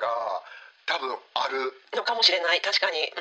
[0.00, 0.08] が
[0.86, 1.70] 多分ある。
[1.94, 2.60] のかもしれない。
[2.60, 3.12] 確かに。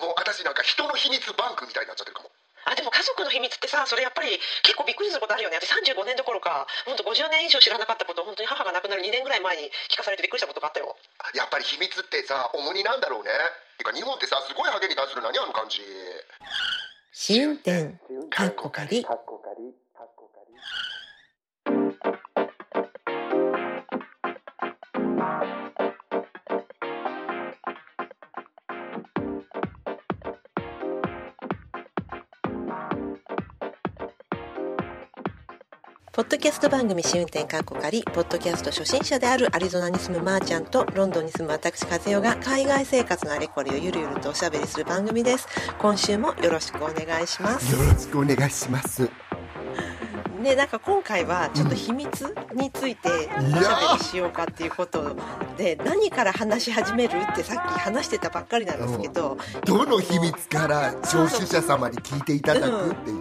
[0.00, 0.06] うん。
[0.06, 2.30] もう私なんか人の秘密バンクみたいになっちゃってるかも。
[2.64, 5.56] あでも家族の秘密ってさそれやっぱり結構びっくりすることあるよね。
[5.56, 10.96] 私35年どころか本当50年以上知らなかったことを本当に母が亡くなる2年ぐらい前に聞かされてびっくりしたことがあったよ。
[11.34, 13.30] やっぱり秘密ってさ重荷なんだろうね。
[13.78, 15.80] てか日本ってさすごいハゲに対する何あの感じ。
[17.12, 17.96] 試運転
[18.28, 19.04] かっこかり
[36.20, 45.48] ポッドキャスト番組試運転かっこかりポッドキャスト初心者であるアリゾナに住むまーちゃんとロンドンに住む私和代が海外生活のあれこれをゆるゆるとおしゃべりする番組です。
[45.78, 47.74] 今週もよろしくお願いします。
[47.74, 49.10] よろしくお願いします。
[50.42, 55.16] ねなんか今回はちょっと秘密についておしゃべりしようかっていうこと
[55.56, 59.38] で何から話し始めるってさっき話してたばっかりなんですけど。
[59.64, 63.19] どの秘密から聴取者様に聞いていただくっていう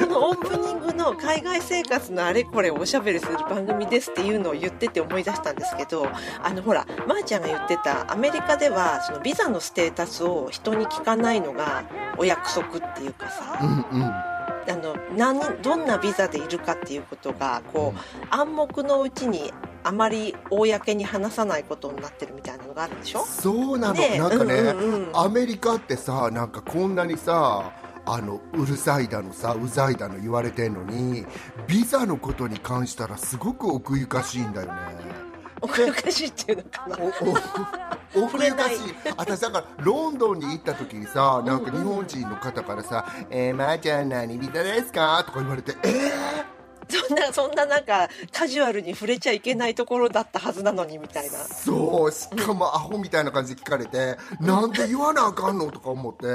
[0.00, 6.06] このオープニングの海外生活のあれこれをおしゃべりする番組ですっていうのを言ってて思い出したんですけど
[6.42, 11.84] あのほらまー、あ、ちゃんが言ってたアメリカではそのビザのステータスを人に聞かないのが
[12.16, 14.02] お約束っていうかさ、うんうん。
[14.04, 17.98] あの何どんなビザでいるかっていうことがこう
[18.30, 23.24] 暗黙のうちにあまり公に話さないことになってるみたいなのがあるでしょ？
[23.24, 25.16] そうなの、ねなんかね、うんうんうん。
[25.16, 27.72] アメリカってさなんかこんなにさ
[28.12, 31.24] あのうるさいだのさうざいだの言われてんのに
[31.68, 34.80] ビザのことに関したらすごく奥ゆかしいんだよね。
[35.62, 36.96] 奥ゆかしいっていうのかな。
[38.16, 38.78] 奥ゆかしい。
[39.16, 46.44] 私だからロンドンに行った時にさなんか日本人の方からさ「えー、まー、ちゃん何ビザですか?」とか言われて「えー?」
[46.90, 51.38] そんなそんななんかカジュアルに触れちゃいけないところだったはずなのにみたいな。
[51.38, 55.70] そうしかもアホみたいな感じで聞かれてなんで言わなあかんの？
[55.70, 56.26] とか思って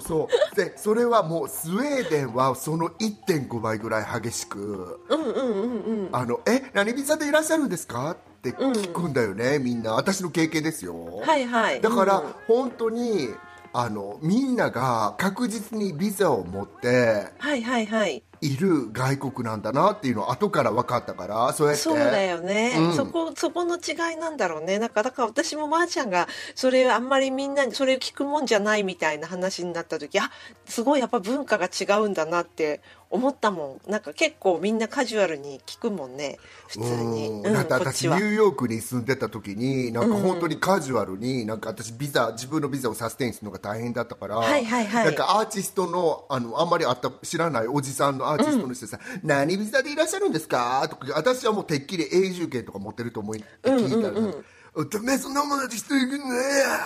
[0.00, 0.56] そう。
[0.56, 5.00] でそれはもうスウェーデンはその1.5倍ぐらい激しく
[6.12, 9.92] 「あのえ何ビザでいらっしゃるんですか?」って聞くんだよね、みんな。
[9.92, 11.20] 私の経験ですよ。
[11.24, 11.80] はいはい。
[11.80, 12.34] だから、うん。
[12.48, 13.28] 本当に
[13.72, 21.82] あのみんなが確実にビザを持ってはいはいはいいる外国なんだなっていうのを後から分かったからそうやって。
[21.82, 22.94] そうだよね、うん。
[22.94, 24.80] そこそこの違いなんだろうね。
[24.80, 30.30] だからだから私もまーちゃんがそれあんまりみんなにそれ聞くもんじゃないみたいな話になった時あ
[30.66, 32.80] すごいやっぱ文化が違うんだなって
[33.10, 33.90] 思ったもん。
[33.90, 36.38] なんか結構みんなカジュアルに聞くもんね。
[36.66, 37.46] 普通に、うん。
[37.46, 45.04] うんだ私ニューヨークに住んでた時になんか本当にカジュアルになんか私ビザ自分のビザをサステインするのが大変だったから、はいはいはい。
[45.04, 50.86] なんかアーティストのあのあんまりあった知らないおじさんのアーティストの人でさ、何ビザでいらっしゃるんですか？
[50.88, 54.34] とか私はもうてっきり永住権とか持ってると思い聞いたら、
[54.74, 56.24] おてめえそんなもので人いくんね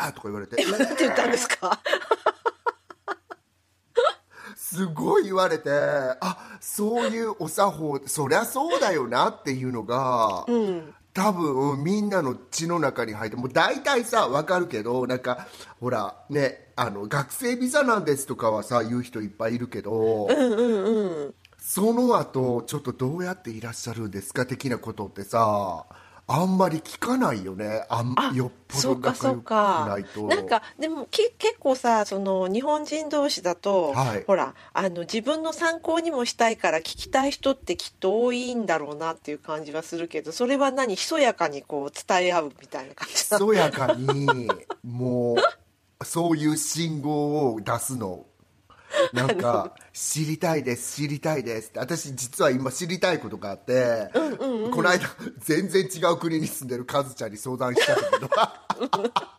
[0.08, 0.56] えとか言われて。
[0.64, 1.80] なんて言ったんですか？
[4.56, 5.70] すごい言われて
[6.20, 10.44] あそういうお作法そりゃそうだよなっていうのが、
[11.14, 15.46] 多分みんなの血の中に入ってもう大体さ分かるけどなんか
[15.80, 20.28] ほらねあの学生ビザなんですとかはさ言う人いっぱいいるけど、
[21.58, 25.86] その後ちょっとどうやっていらっしゃるんですか的なことってさ
[26.28, 27.86] あんまり聞かないよね。
[27.88, 30.26] あんあよっぽど仲良くかないと。
[30.26, 34.24] なんかでもき結構さその日本人同士だと、はい。
[34.24, 40.96] ほらあの自分の参考にもしたいから聞きたい人ってきっと多いんだろうなっていう感じはするけどそれは何？
[40.96, 43.46] ひそやかにこう伝え合うみたいな感じなの？
[43.46, 44.48] そやかに
[44.84, 45.36] もう
[46.04, 48.26] そういう信号を出すの。
[49.12, 54.10] なんか「知りたいです知りたいです」って私実は今知りたいことがあって、
[54.70, 55.06] この間
[55.38, 58.28] 全然違う国に住んでるカズちゃんに相談したんだけど。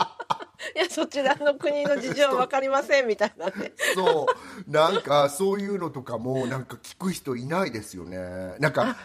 [0.76, 3.74] いやそちらの国の事情は分かりませんみたいなね。
[3.96, 4.28] そ
[4.68, 4.72] う。
[4.72, 8.56] なんかそういうのとかもなんか聞く人いないですよね。
[8.60, 8.98] なんか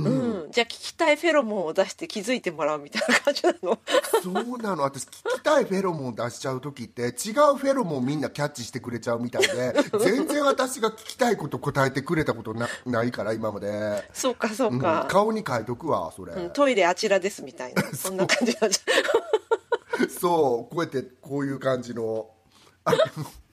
[0.00, 3.78] うん、じゃあ聞きたいフェロモンを出して気づいてもらうみたいな感じなの？
[4.22, 4.82] そうなの。
[4.82, 14.78] 私聞きたいフェロモン出しちゃう時って違うフェロモンみんなキャッチしてくれちゃうみたいで 全然私が聞きたいこと答えてくれたことなないから今まで、そうかそううん。
[14.80, 17.82] か、顔に書いとくわそれ、うんトイレあちらですみたいな。
[17.94, 20.04] そんな感じになっちゃ。
[20.04, 22.28] う そうこうやってこういう感じの。
[22.84, 22.92] あ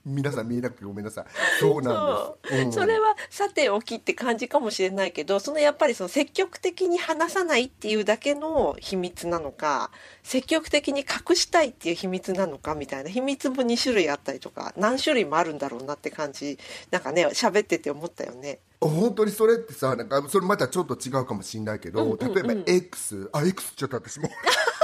[0.04, 1.24] 皆さん見えなくてごめんなさい。
[1.60, 2.68] そうなんです、う。
[2.68, 2.72] ん。
[2.72, 9.90] それはさておきって感じかもしれないけどそのやっぱりその積極的に話さないっていうだけの秘密なのか
[10.22, 16.58] 積極的に隠したいっていう秘密なのかみたいな秘密も2種類あったりとか何種類もあるんだろうなって感じ
[16.90, 18.58] なんかね喋ってて思ったよね。
[18.80, 24.28] 本当にそれってさなんかそれまたちょっと違うかもしれないけど、例えば X あ X ちょっと私も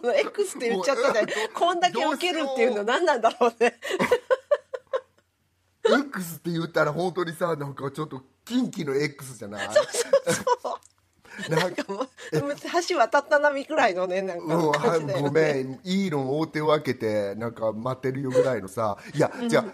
[0.00, 3.74] この X って言っちゃったじゃんもうこんだけ受けるっていうの何なんだろうね
[5.84, 9.68] ？X って言ったら本当にさなんかちょっと近畿の X じゃない？
[11.48, 12.08] なんかもう
[12.88, 15.22] 橋渡った波くらいのねなんうん、か感じだよね。
[15.22, 18.98] ごめんいいの大手を開けてなんか待ってるよぐらいのさ。
[19.14, 19.64] いや、じゃあ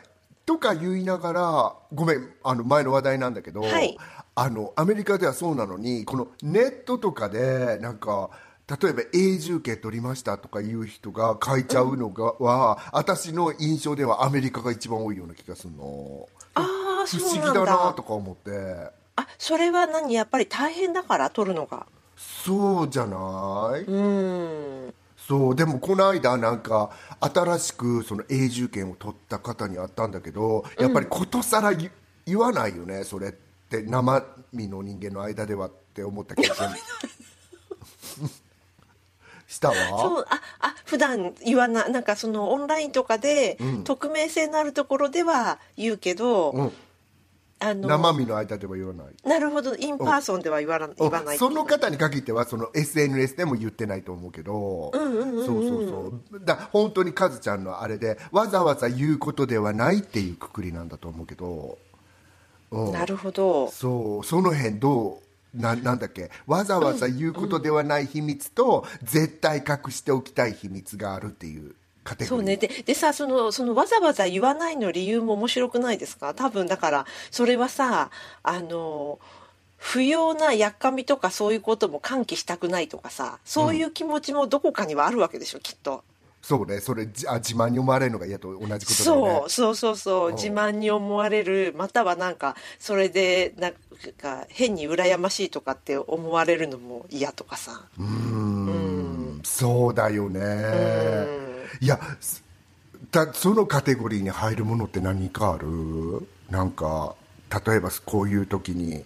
[0.44, 3.98] とか言いながらごめんあの前の話題なんだけど、はい。
[4.36, 8.30] あのアメリカではそうなのにこのネットとかでなんか
[8.68, 16.28] 例えば永住権取りましたとかいう人が書いちゃうのが、は私の印象ではアメリカが一番多いような気がするの。
[16.54, 16.62] あ
[17.02, 18.90] あ不そうなん思議だなだとか思って。
[19.16, 20.12] あそれは何？
[20.14, 21.86] やっぱり大変だから取るのが。
[22.16, 24.94] そうじゃない、うん。
[25.16, 26.90] そうでもこの間なんか
[27.20, 31.90] 新しくその永住権を取った方に会ったんだけどやっぱりことさら言
[32.24, 33.46] 言わないよねそれって。
[33.68, 36.54] 生身の人間の間ではって思ったけど
[39.46, 46.72] したそわうああ普段言わないなんかそのオンラインとかで、匿名性のあるところでは言うけど、うん。
[47.58, 49.06] あの生身の間では言わない。
[49.24, 49.74] なるほど。
[49.76, 55.04] in person では言わな言わないその方に限ってはその SNS でも言ってないと思うけどそう
[55.44, 55.88] そう
[56.30, 56.44] そう。
[56.44, 61.78] だ本当にカズちゃんのあれでわざわざ言うことではないっていうくくりなんだと思うけど。
[62.72, 62.92] うん。
[62.92, 63.70] なるほど。
[63.70, 64.24] そう。
[64.24, 65.25] その辺どう
[65.56, 66.30] ななんだっけ？
[66.46, 71.74] わざわざ言うことではない秘密と、絶対隠しておきたい秘密があるっていう
[72.04, 72.38] カテゴリー。
[72.38, 72.56] そうね。
[72.56, 76.34] ででさそのそのわざわざ言わないの理由も面白くないですか？
[76.34, 78.10] 多分だからそれはさ
[78.42, 79.18] あの
[79.76, 86.02] 不要なやっかみとかそういうことも喚起したくないとかさそういう気持ちもどこかにはあるわけでしょうきっと。
[86.42, 86.80] そうね。
[86.80, 88.88] それじあ自慢に思われるのが嫌と同じことだよね。
[88.88, 89.50] そう。
[89.50, 90.32] そうそうそう。
[90.32, 91.74] 自慢に思われる。
[91.76, 93.72] またはなんかそれでなん
[94.16, 97.82] か変に羨ましいとかって思われるのも嫌とかさ。
[97.98, 99.40] うん。
[99.42, 100.40] そうだよね。
[101.80, 102.44] いやす
[103.10, 105.66] だそのカテゴリーに入るものって何かある？
[106.48, 107.16] なんか
[107.66, 109.04] 例えばこういう時に。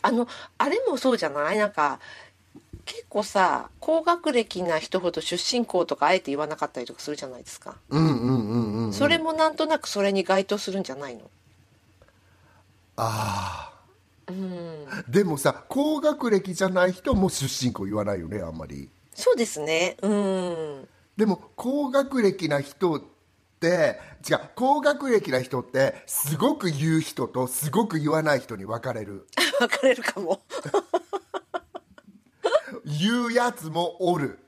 [0.00, 0.28] あの
[0.58, 1.58] あれもそうじゃない？
[1.58, 2.00] なんか
[2.84, 11.30] 結構さ高学歴な人ほど出身校とかあえて言わなかったりとかするじゃないですか、うんうんうんうんそれもなんとなくそれに該当するんじゃないの？
[12.96, 13.72] あ
[14.26, 14.32] あ。
[15.08, 18.88] でもさ高学歴じゃない人も出身校言わないよねあんまり。
[19.14, 19.96] そうですね。
[20.02, 20.88] うん。
[21.16, 23.02] でも高学歴な人っ
[23.60, 23.98] て
[24.28, 29.26] 違う高学歴な人ってすごく言う人とすごく言わない人に分かれる。
[29.58, 30.40] 分かれるかも
[33.00, 34.38] 言うやつもおる。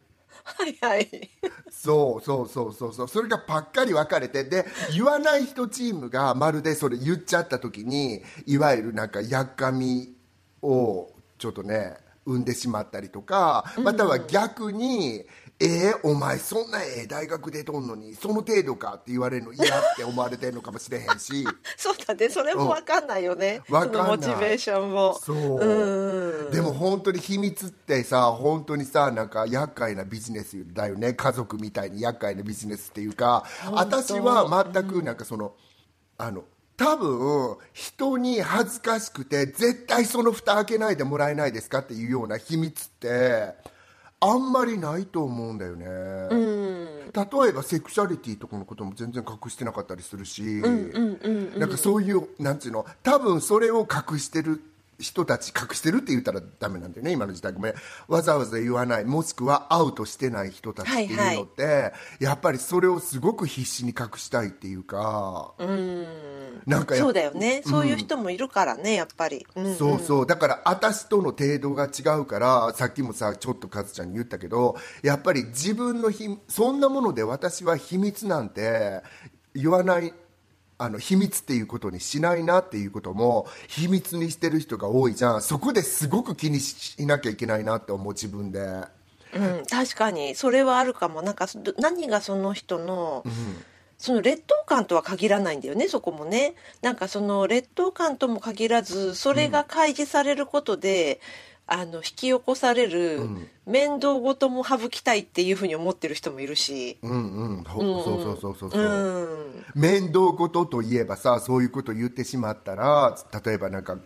[0.45, 1.31] はいはい。
[1.71, 3.09] そうそうそうそうそう。
[3.09, 10.15] それがばっかり分かれてで言わない人チームがまるでそれ言っちゃった時にいわゆるなんかやっかみ
[10.63, 11.97] をちょっとね
[12.27, 15.25] 生んでしまったりとかまたは逆に
[15.63, 21.47] 「えー、お前そんなええ大学出とんのにその程度か」って言われるの嫌って思われてるのかもしれへんし。
[21.77, 24.03] そうだねそれも分かんないよね、うんわかんない。
[24.17, 25.19] モチベーションも。
[25.23, 26.51] そう。
[26.51, 31.13] でも本当に秘密ってさ本当にさなんか厄介なビジネスだよね。
[31.13, 33.45] 家族みたいに厄介なビジネスっていうか。
[33.71, 35.55] 私は全くなんかその、
[36.17, 36.45] あの
[36.77, 43.55] 多分人に恥ずかしくて絶対その蓋開けないでもらえないですかっていうような秘密って
[44.21, 50.43] あんまりないと思うんだよね、例えばセクシャリティとかのことも全然隠してなかったりするし。
[51.57, 54.63] なんかそういうなんていうの多分それを隠してる
[55.01, 57.53] 人たち隠してるって言ったらダメなんだよね今の時代。
[57.53, 57.75] ごめん。
[58.09, 59.05] わざわざ言わない。
[59.05, 65.55] もしくはアウトしてない人たちっていうのって、やっぱりそれをすごく必死に隠したいっていうか。
[66.67, 70.27] なんかやっそうだよね、そういう人もいるからねやっぱり、うんそうそう。
[70.27, 79.03] だから私との程度が違うからさっきもさちょっとカズちゃんに言ったけどやっぱり自分のひそんなもので私は秘密なんて
[79.55, 80.13] 言わない
[80.83, 85.43] あの秘密っていうことにしないなっていうことも秘密にしてる人が多いじゃん。
[85.43, 88.61] そこですごく気にしなきゃいけないなって思う自分で。
[89.35, 90.35] うん、確かに。
[90.35, 91.21] それはあるかも。
[91.21, 93.23] なんかそ何がその人の、
[93.99, 96.55] その劣等感とは限らないんだよねそこもね。
[96.81, 101.21] なんかその劣等感とも限らずそれが開示されることで、
[101.73, 103.21] あの引き起こされる
[103.65, 107.61] 面倒事も省きたいっていうふうに思ってる人もいるし、うんうん。
[107.61, 109.79] うそうそうそうそう、う。
[109.79, 113.97] ん、面倒事といえばさそういうこと言ってしまったら例えばなんか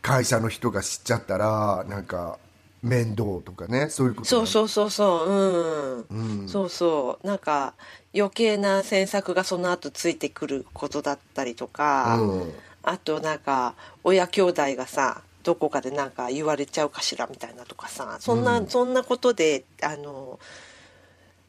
[0.00, 2.38] 会社の人が知っちゃったらなんか
[2.82, 6.06] 面倒とかねそういうことそうそうそうそう。
[6.08, 7.26] うん、そうそう。
[7.26, 7.74] なんか
[8.14, 12.52] 余計な詮索がその後ついてくることだったりとか、うん。
[12.82, 13.74] あとなんか
[14.04, 20.38] 親兄弟がさどこかでなんか言われちゃうかしらみたいなとかさそんな、そんなことであの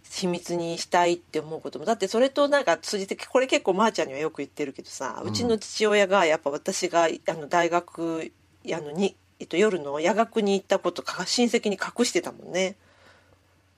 [0.10, 8.32] 秘密にしたいって思うこともだってそれとなんか通じてこれ結構まーちゃんにはよく言ってるけどさ、うちの父親がやっぱ私があの大学
[8.74, 12.76] あのに、えっと、夜の夜学に行ったことか親戚に隠してたもんね。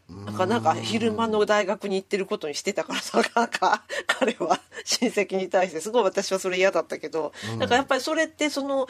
[0.09, 0.35] なん。
[0.35, 8.87] かなんか昼間の大学に行ってることにしてたからさ なんか彼は親戚に対してすごい私はそれ嫌だったけど、なんかやっぱりそれってその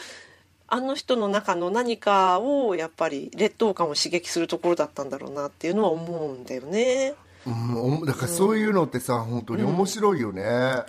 [0.67, 7.13] あの人の中の何かをやっぱり劣等感を刺激するところだったんだろうなっていうのは思うんだよね。
[7.45, 10.43] うん、だからそういうのってさ、本当に面白いよね、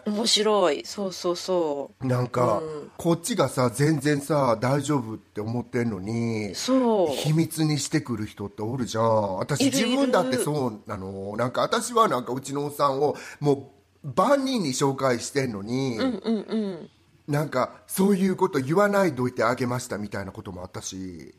[0.07, 0.85] 面白い。
[0.85, 2.07] そうそうそう。
[2.07, 2.63] なんか、
[2.97, 7.09] こっちがさ全然さ大丈夫って思ってんのにそう。
[7.09, 9.37] 秘密にしてくる人っておるじゃん。
[9.39, 11.37] 私自分だってそうなの。
[11.37, 13.73] なんか私はなんかうちのおっさんをも
[14.05, 16.91] う万人に紹介してんのに、うんうんうん
[17.27, 21.35] なんかそういうこと言わないどいてあげましたみたいなこともあったし。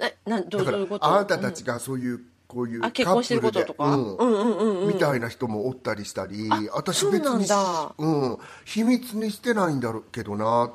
[0.00, 1.06] えなどういうこと？
[1.06, 3.84] あなたたちがそういう、こういうあ結婚してることとか？
[3.84, 4.34] カップルで。
[4.34, 4.88] うんうんうんうん。
[4.88, 7.94] みたいな人もおったりしたり私そうなん別にだ。
[7.96, 10.74] うん、秘密にしてないんだろうけどなって。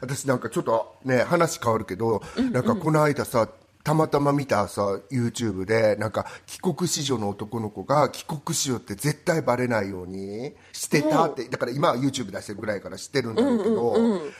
[0.00, 2.22] 私なんかちょっとね話変わるけど、
[2.52, 3.48] なんかこの間さ
[3.88, 13.96] たまたま見たさ YouTube でなんか帰国子女の男の子が帰国子女って絶対バレないようにしてたってだから今は YouTube 出してるぐらいから知ってるんだろうけど、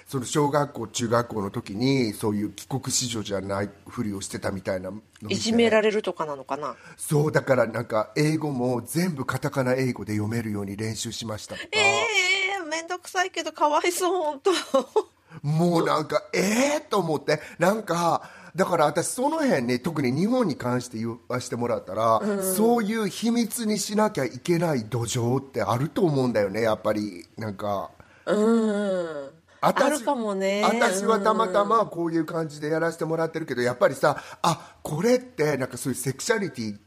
[0.07, 4.93] その小学校中学校の時にそういう帰国子女じゃないふりをしてたみたいな
[5.31, 6.77] いじめられるとかなのかな？
[6.99, 14.51] そうだからなんか英語も全部カタカナ英語で読めるように練習しましたとか、ええー、めんどくさいけどかわいそう本当
[15.43, 17.41] もうなんかええー、と思って。
[17.59, 27.27] なんかだから私その辺ね特に日本に関して言わせてもらったら、そういう秘密にしなきゃいけない土壌ってあると思うんだよねやっぱり。
[27.37, 27.91] なんか。
[28.27, 29.39] うん。
[29.61, 30.63] 私あるかもね。
[30.65, 36.79] 私はたまたまこういう感じでやらせてもらってるけどやっぱりさあこれってなんかそういうセクシャリティ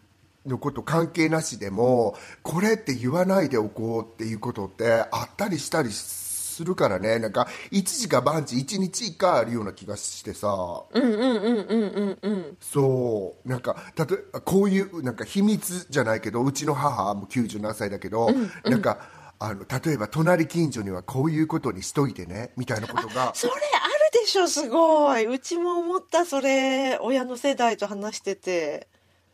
[0.45, 6.30] のこと関係なしでもこれって言わないでおこうっていうことってあったりしたりす
[6.63, 7.19] るからね。
[7.19, 10.83] なんか一時か万事一日一回あるような気がしてさ。
[10.91, 13.49] うんうんうんうんうんうんそう。
[13.49, 18.29] なんか例えばこういうなんか秘密じゃないけどうちの母も97歳だけど、
[18.65, 18.99] なんか
[19.39, 23.31] あの例えば隣近所にはこういうことにしといてねみたいなことが。
[23.33, 25.25] それあるでしょすごい。
[25.25, 28.87] うちも思ったそれ親の世代と話してて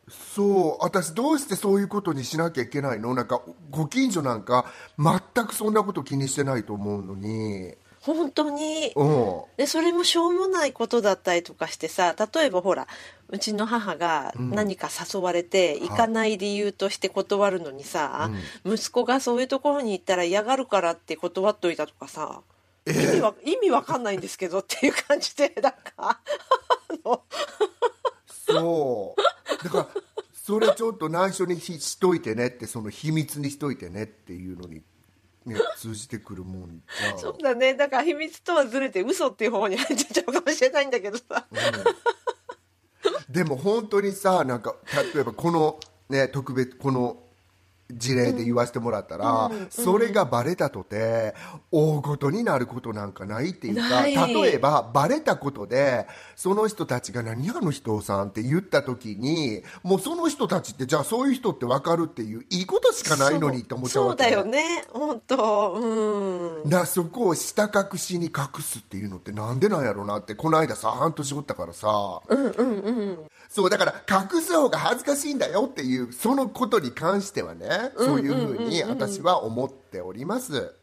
[0.09, 0.83] そう。
[0.83, 3.13] 私どうしてそういうことにしなきゃいけないの？
[3.13, 4.65] なんかご近所なんか
[4.97, 7.75] 全くそんなこと気にしてないと思うのに。
[7.99, 8.93] 本当に？
[8.95, 9.41] うん。
[9.57, 12.87] でそれもしょうもないことだったりとかしてさ例えばほら
[13.27, 18.31] うちの母が何か誘われて行かない理由として断るのにさ、
[18.63, 22.39] 息子がそういうところに行ったら嫌がるからって断っといたとかさ、
[22.85, 26.21] 意味わ意味わかんないんですけどっていう感じでなんか
[28.29, 29.21] そう
[29.67, 30.01] だから
[30.33, 34.81] それちょっと内緒にししといてねってその秘密にしといてねっていうのに、
[35.45, 37.73] ね、通じてくるもんじゃんそうだね。
[37.73, 41.45] だから秘密とはずれて嘘っていう方に入っちゃうかもしれないんだけどさ、
[43.29, 44.75] でも本当にさなんか
[45.13, 47.17] 例えばこのね特別この
[47.89, 51.33] 事例で言わせてもらったら、それがバレたとて
[51.71, 64.23] 大ごとになることなんかないっていうか例えばバレたことでその人たちが「何あの人さん」って言った時にもうその人たちってじゃあそういう人って分かるっていういいことしかないのにって思っちゃうわけ。
[64.23, 64.85] そうだよね。
[64.91, 65.73] 本当。
[65.73, 66.69] うん。
[66.69, 72.21] なそこを下隠しに隠すっていうのってなんでなんやろうなってこの間さ半年おったからさ、
[73.49, 77.67] そうだから隠す方が恥ずかしいんだよっていうそのことに関してはね
[77.97, 80.73] そういうふうに私は思っております。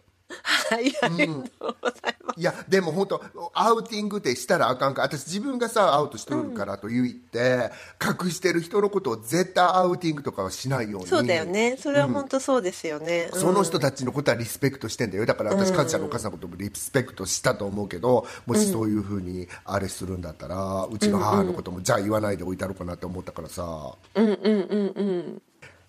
[0.70, 3.22] はいありがとうございます、いやでも本当
[3.52, 7.70] アウティングってしたらあかんか私自分がさアウトしとるからと言って、
[8.02, 11.08] 隠してる人のことを絶対アウティングとかはしないように。
[11.08, 11.76] そうだよね。
[11.76, 13.40] それは本当そうですよね、うん。
[13.40, 15.26] その人たちのことはリスペクトしてんだよ。
[15.26, 23.94] だから私カズちゃんのお母さんのこともリスペクトしたと思うけどもしそういうふうにあれするんだったらうちの母のこともじゃあ言わないでおいたのかなって思ったからさ。
[24.14, 25.42] うんうんうんうん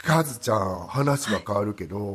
[0.05, 2.13] カズちゃん話は変わるけど、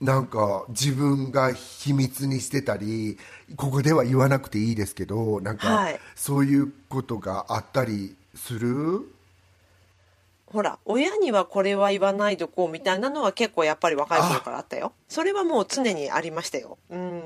[0.00, 3.18] なんか自分が秘密にしてたり
[3.56, 6.00] ここでは言わなくていいですけどなんかはい。
[6.16, 9.12] そういうことがあったりする？
[10.46, 14.92] ほら親にはこれは言わないでこうみたいなのは結構やっぱり若い頃からあったよ。
[15.06, 16.78] それはもう常にありましたよ。
[16.88, 17.20] うん。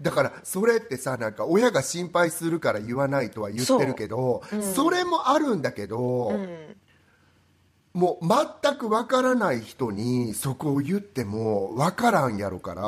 [0.00, 4.42] だからそれってさなんか親が心配するから言わないとは言ってるけど
[4.74, 6.32] そ,、れもあるんだけど、
[7.92, 8.26] もう
[8.62, 12.82] 全くわからない人にそこを言ってもわからんやろから。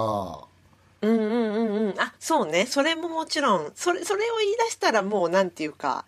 [1.02, 2.00] うんうんうんうん。
[2.00, 2.66] あそうね。
[2.66, 3.72] それももちろん。
[3.74, 6.04] それそれを言い出したらもうなんていうか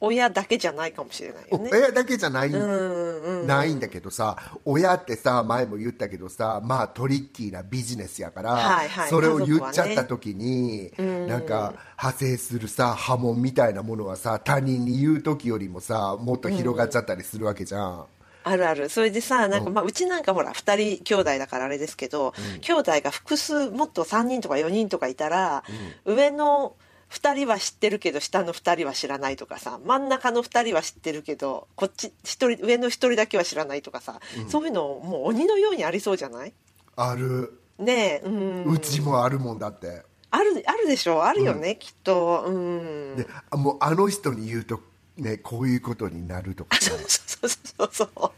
[0.00, 1.70] 親だけじゃないかもしれないよね。
[1.72, 9.08] 親だけじゃない、うんうんないんだけどさ親ってさ前も言ったけどさまあトリッキーなビジネスやから、はいはい。
[9.08, 18.04] それを言っちゃった時に、なんか派生するさ波紋みたいなものはさ他人に言う時よりもさもっと広がっちゃったりするわけじゃん、
[18.44, 18.88] あるある。
[18.88, 25.64] それでさなんか、まあ、うちなんかほら2人兄弟だからあれですけど、兄弟が複数もっと3人とか4人とかいたら、
[26.04, 26.74] 上の
[27.10, 36.52] 2人は知ってるけど下の2人は知らないとかさ真ん中の2人は知ってるけどこっち一人上の1人だけは知らないとかさ、そういうのもう鬼のようにありそうじゃない？
[36.96, 38.64] ある、ねえうん。
[38.64, 40.02] うちもあるもんだって。
[40.30, 41.24] あるあるでしょ？
[41.24, 42.44] あるよね、きっと。
[42.46, 43.16] うん。
[43.16, 44.80] であもうあの人に言うと
[45.16, 46.90] ねこういうことになるとかさ。
[46.90, 48.32] そうそうそうそ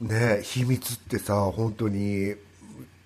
[0.00, 2.34] うね秘密ってさ本当に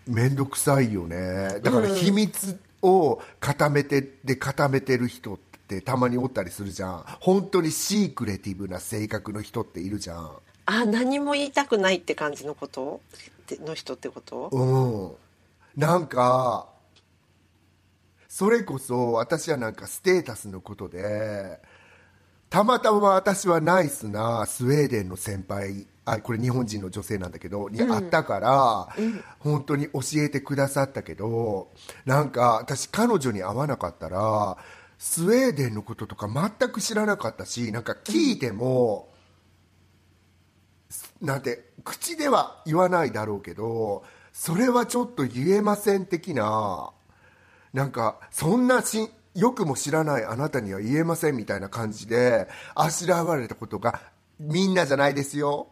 [0.06, 1.60] 面倒くさいよね。
[1.62, 7.04] だから秘密を固めてで固めてる人ってたまにおったりするじゃん。
[7.20, 10.30] 本当にシークレティブな性格の人っているじゃん。
[10.66, 13.00] あ何も言いたくないって感じのこと？
[13.42, 14.48] っての人ってこと？
[14.48, 15.16] う
[15.76, 15.80] ん。
[15.80, 16.68] なんか
[18.28, 21.60] それこそ私はなんかステータスのことで
[22.48, 28.88] たまたま私はナイスなスウェーデンの先輩あこれ日本人の女性なんだけどに会ったから、
[29.38, 31.70] 本当に教えてくださったけど
[32.04, 34.58] なんか私彼女に会わなかったら
[34.98, 39.08] スウェーデンのこととか全く知らなかったしなんか聞いても、
[41.22, 46.90] なんて口では言わないだろうけどそれはちょっと言えません的な
[47.72, 54.00] なんかそんなしよくも知らないあなたには言えませんみたいな感じであしらわれたことが
[54.40, 55.68] みんなじゃないですよ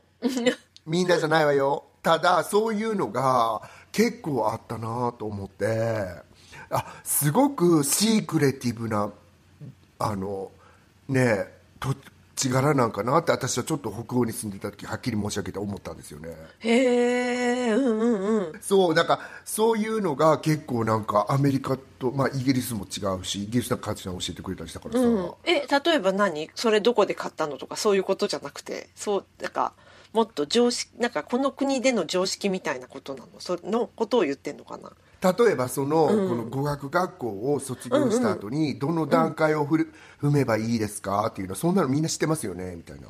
[0.86, 1.84] みんなじゃないわよ。
[2.02, 3.60] ただそういうのが
[3.92, 6.26] 結構あったなと思って。
[6.70, 9.10] あすごくシークレティブな
[9.98, 10.50] あの
[11.08, 11.94] ねえ土
[12.36, 16.28] 地柄なんかなって私はちょっと北欧に住んでた時はっきり申し上げて思ったんですよね。
[16.58, 18.60] へえうんうんうん。
[18.60, 26.50] そうだからそういうのが結構なんかアメリカと、まあ、イギリスも違うしイギリスの母ちゃん教えてくれたりしたからさ、うん、え例えば何？
[26.54, 28.90] それどこで買ったのとかそういうことじゃなくて？
[28.94, 29.72] そうなんか
[30.12, 33.28] もっと常識なんかこの国での常識みたいなことなの？
[33.38, 34.90] そのことを言ってんのかな？
[35.20, 39.92] 例えばその,、この語学学校を卒業した後にどの段階をふる、
[40.22, 41.26] 踏めばいいですか？
[41.26, 42.76] っていうのそんなのみんな知ってますよね？
[42.76, 43.08] みたいな。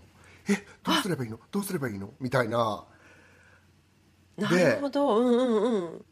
[0.48, 1.38] えどうすればいいの？
[1.50, 2.10] どうすればいいの？
[2.20, 2.84] みたいな。
[4.36, 5.18] なるほど。
[5.18, 6.04] うんうんうん。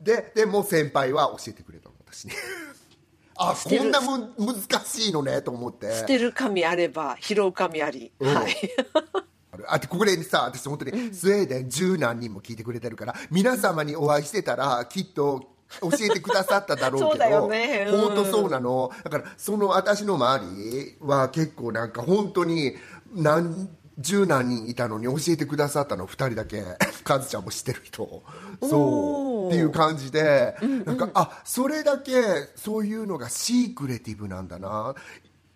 [0.00, 2.32] ででもう先輩は教えてくれたの私に。
[3.36, 5.92] あこんなむ難しいのねと思って。
[5.92, 8.34] 捨てる神あれば拾う神あり、うん。
[8.34, 8.54] はい
[9.66, 17.86] あってここでさ私本当にスウェーデン十何人も聞いてくれてるから、皆様にお会いしてたらきっと教えてくださっただろうけど よね。
[17.88, 18.00] うん。
[18.00, 18.90] 本当そうなの。
[19.04, 22.76] だからその私の周りは結構なんか本当に
[23.14, 26.64] 何十何人いたのに教えてくださったの2人だけ。
[27.04, 28.22] カズちゃんも知ってる人。
[28.62, 32.12] そうっていう感じで、なんかあそれだけ
[32.56, 34.94] そういうのが secretive なんだな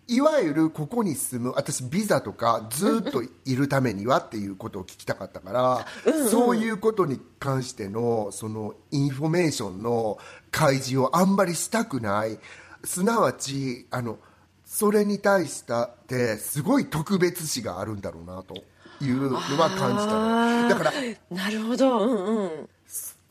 [0.07, 10.17] いわゆるここに住む私ビザとかずっといるためにはっていうことを聞きたかったから、そういうことに関してのそのインフォメーションの
[10.49, 12.39] 開示をあんまりしたくない。
[12.83, 14.17] すなわちあの
[14.65, 15.63] それに対し
[16.07, 18.55] てすごい特別視があるんだろうなと
[19.03, 20.69] いうのは感じたの。
[20.69, 20.91] だから
[21.29, 21.99] なるほど。
[21.99, 22.69] うんうん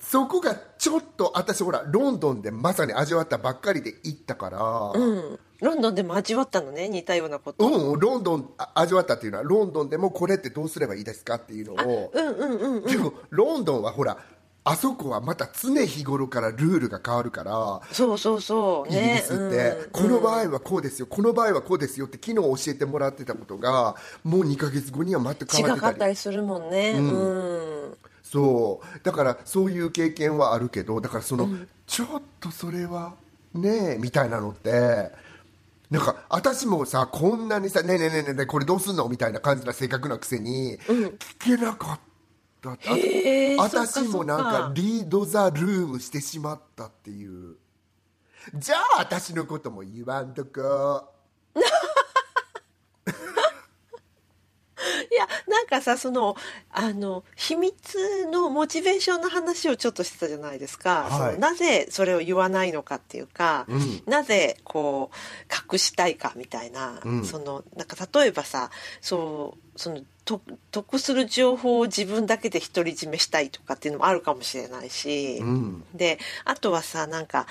[0.08, 5.38] そこがちょっと私ほらロンドンでまさに味わったばっかりで行ったから、うん。
[5.60, 12.84] ロンドンでも味わったのね似たようなこと、うん、ロンドンあ味わったっていうのはロンドンでもこれってどうすればいいですかっていうのをうんうんうん。
[12.84, 14.18] でもロンドンはほら
[14.68, 18.88] あそこはまた常日頃からルールが変わるからそうそうそう。
[18.88, 19.90] イギリねスって、うん。
[19.92, 25.78] この場合はこうですよこの場合はこうですよって昨日教えてもらってたことがもう2か月後には全く変わってたり。
[25.78, 26.90] 違かったりするもんね。
[26.98, 29.00] うん、そう。
[29.04, 31.48] だからそういう経験はあるけどだからその、
[31.86, 33.14] ちょっとそれは
[33.54, 35.12] ねえみたいなのって
[35.90, 42.00] なんか私もさこんなにさ「ねえねえねえねえこれどうすんの?」みたいな感じな性格なくせに聞けなかっ
[42.74, 47.56] たって、あ私もなんかリード・ザ・ルームしてしまったっていう。
[48.54, 51.12] じゃあ私のことも言わんとこ。
[51.54, 51.60] い
[55.14, 56.36] やなんかさその
[56.70, 61.10] あの秘密のモチベーションの話をちょっとしてたじゃないですか、はい。
[61.10, 64.02] そのなぜそれを言わないのかっていうか、うん。
[64.06, 67.24] なぜこう隠したいかみたいな、うん。
[67.24, 70.40] そのなんか例えばさそうそのと
[70.72, 75.84] 得する情報を自分だけで独り占めしたいとかっていうのもあるかもしれないし、うん。
[75.94, 77.46] であとはさなんか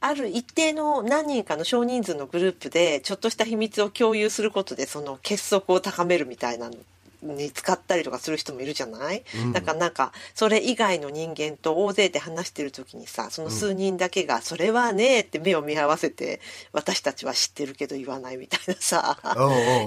[0.00, 6.70] ある一定の何人かの少人数のグループでちょっとした秘密を共有することでその結束を高めるみたいな
[7.22, 9.52] に使ったりとかする人もいるじゃない、うん。
[9.52, 16.40] だからなんかそれ以外の人間と大勢で話してる時にさその数人だけが「それはね」って目を見合わせて
[16.72, 19.18] 私たちは知ってるけど言わないみたいなさ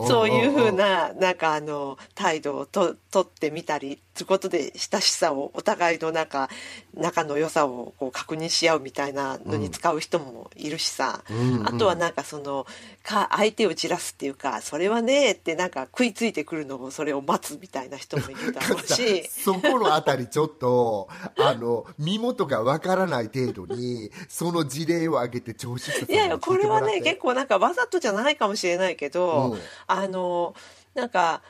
[0.08, 6.50] そういうふうななんかあの態度をと取ってみたりすることで親しさをお互いのなんか
[6.94, 11.68] 仲の良さをこう確認し合うみたいなのに使う人もいるしさ、うんうん。
[11.68, 12.66] あとはなんかその
[13.04, 19.28] か相手をじらすっていうか「それはね」ってなんか食いついてくるのをそれを待つみたいな人もいるだろうし。
[19.30, 29.60] そこのあたりちょっとあの身元がわからない程度にその事例を挙げて調子いやいやこれはね結構なんかわざとじゃないかもしれないけど、うん。
[29.88, 30.54] あの
[30.94, 31.42] なんか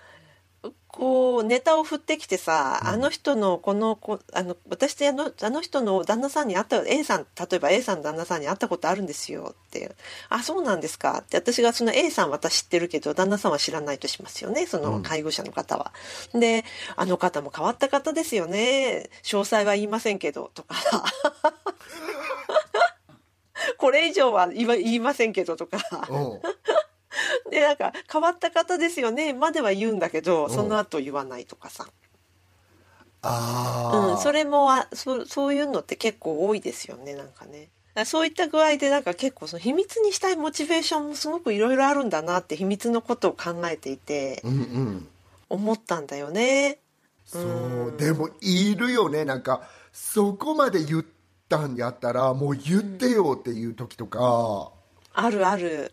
[0.88, 9.96] こうネタを振ってきてさ、あの人のこのこあの私あのあの人の旦那さんに会った A さん例えば A さんの旦那さんに会ったことあるんですよって
[10.30, 15.94] 「あそうなんですか」って私がその A さん私知ってるけど旦那さんは知らないとしますよねその介護者の方は。
[16.34, 20.76] で「あの方も変わった方ですよね詳細は言いませんけど」とか。
[23.78, 25.80] これ以上は言いませんけどとか。
[26.10, 26.42] うん
[27.50, 30.50] でなんか変わった方ですよねまでは言うんだけどん。
[30.50, 31.88] その後言わないとかさ、
[33.22, 37.70] ああ、うん、それもあそそういうのって結構多いですよねなんかね。
[38.06, 45.08] そういった具合でなんか結構その秘密にしたいモチベーションもすごくいろいろあるんだなって秘密のことを考えていてうんうん。
[45.50, 46.80] 思ったんだよね。
[47.26, 47.96] そう。
[47.98, 51.06] でもいるよねなんかそこまで言っ
[51.50, 54.72] たんやったらもう言ってよっていう時とか、
[55.14, 55.92] あるある。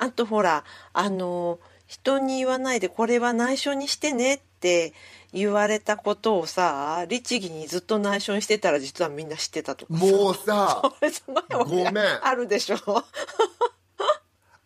[0.00, 4.94] あとほらあの人に言わないでこれは内緒にしてねって
[5.32, 10.00] 言われたことをさ律儀にずっと内緒にしてたら実はみんな知ってたとかさ。
[10.00, 10.82] もうさ
[11.66, 11.98] ごめん。
[12.22, 12.76] あるでしょ。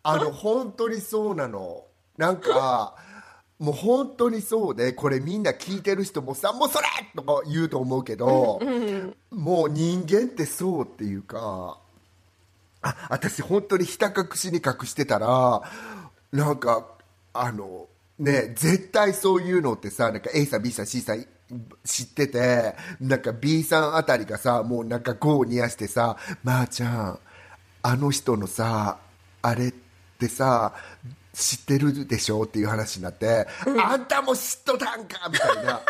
[0.03, 1.83] あの本当にそうなの。
[2.17, 2.95] なんか
[3.59, 8.61] もう本当にそうでこれみんな聞いてる人もさ「もうそれ!」とか言うと思うけど、
[9.31, 11.79] もう人間ってそうっていうか
[12.85, 15.61] あ私本当にひた隠しに隠してたら
[16.31, 16.85] なんか
[17.33, 17.87] あの
[18.19, 21.25] ね絶対そういうのってさなんか A さん B さん C さん
[21.83, 27.19] 知っててなんか B さんあたりがさもうなんか5を煮やしてさ「まー、あ、ちゃん
[27.81, 28.99] あの人のさ
[29.41, 29.71] あれっ
[30.19, 30.73] てさ
[31.33, 33.47] 知ってるでしょ?」っていう話になって
[33.83, 35.81] 「あんたも知っとたんか!」みたいな。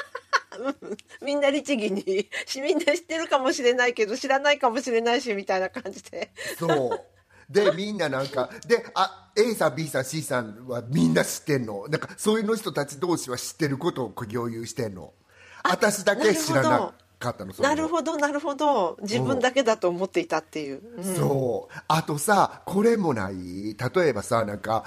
[1.22, 6.32] みんな律儀にしみんな知ってるかもしれないけど知らないかもしれないしみたいな感じで。
[6.58, 7.02] そう。
[7.50, 11.88] で みんななんかであ A さん B さん C さんはみんな知ってんの？
[11.90, 15.14] なんかそういうの人たち同士は知ってることを共有してんの？
[15.64, 18.98] 私だけ知らなかったのそれをなるほどなるほど。
[19.02, 21.16] 自分だけだと思っていたっていう、うん。
[21.16, 21.82] そう。
[21.88, 23.76] あとさこれもない？
[23.76, 24.86] 例えばさなんか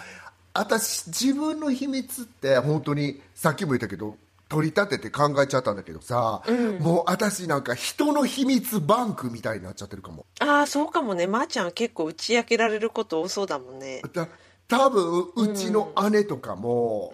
[0.54, 4.16] 私自分の秘密って本当にさっきも言ったけど
[4.48, 6.42] 取り立てて考えちゃったんだけどさ、
[6.80, 10.26] もう私なんか人の秘密バンクみたいになっちゃってるかも。
[10.40, 11.26] ああそうかもね。
[11.26, 14.02] まー、ちゃん結構打ち明けられること多そうだもんね。
[14.12, 14.28] だ
[14.66, 17.12] 多分うちの姉とかも、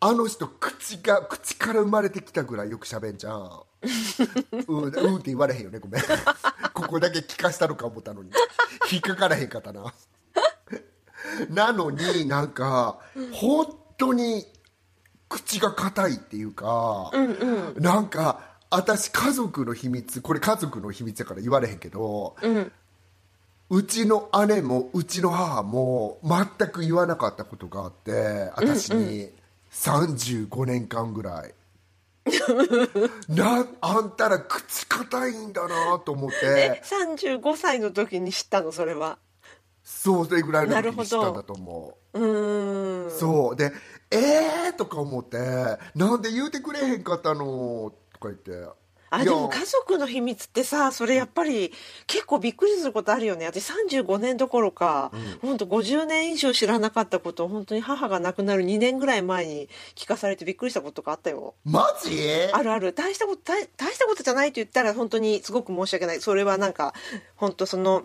[0.00, 3.62] あの人口が口から生まれてきたぐらいよく喋んじゃん。
[4.68, 6.02] うん、うんって言われへんよねごめん。
[6.72, 8.30] ここだけ聞かしたのか思ったのに。
[8.90, 9.92] 引っかからへんかったな。
[11.50, 12.98] なのになんか
[13.32, 14.46] 本当に
[15.28, 17.10] 口が硬いっていうか、
[17.76, 22.36] なんか私家族の秘密これ家族の秘密やから言われへんけど、
[23.70, 29.30] うちの姉もうちの母も全く言わなかったことがあって私に
[29.70, 31.54] 35年間ぐらい。
[33.28, 39.18] なあんたら口硬いんだなと思っえて35歳の時に知ったのそれは。
[39.82, 42.18] そうそれぐらいの時に知ったんだと思う。
[42.18, 43.56] うーんそう。
[43.56, 43.72] で
[44.10, 45.38] 「えー!」とか思って
[45.94, 48.68] 「なんで言うてくれへんかったの?」とか言って。
[49.10, 51.72] あでも家族の秘密ってさそれやっぱり
[52.06, 53.46] 結構びっくりすることあるよね。
[53.46, 61.54] 私35年どころか、ほんと50年以上知らなかったことを本当に母が亡くなる2年ぐらい前に聞かされてびっくりしたことがあったよ。
[61.64, 62.20] マジ？
[62.52, 62.92] あるある。
[62.92, 66.20] 大したこと大大したことじゃないと言ったら本当にすごく申し訳ない。
[66.20, 66.92] それはなんか
[67.34, 68.04] 本当その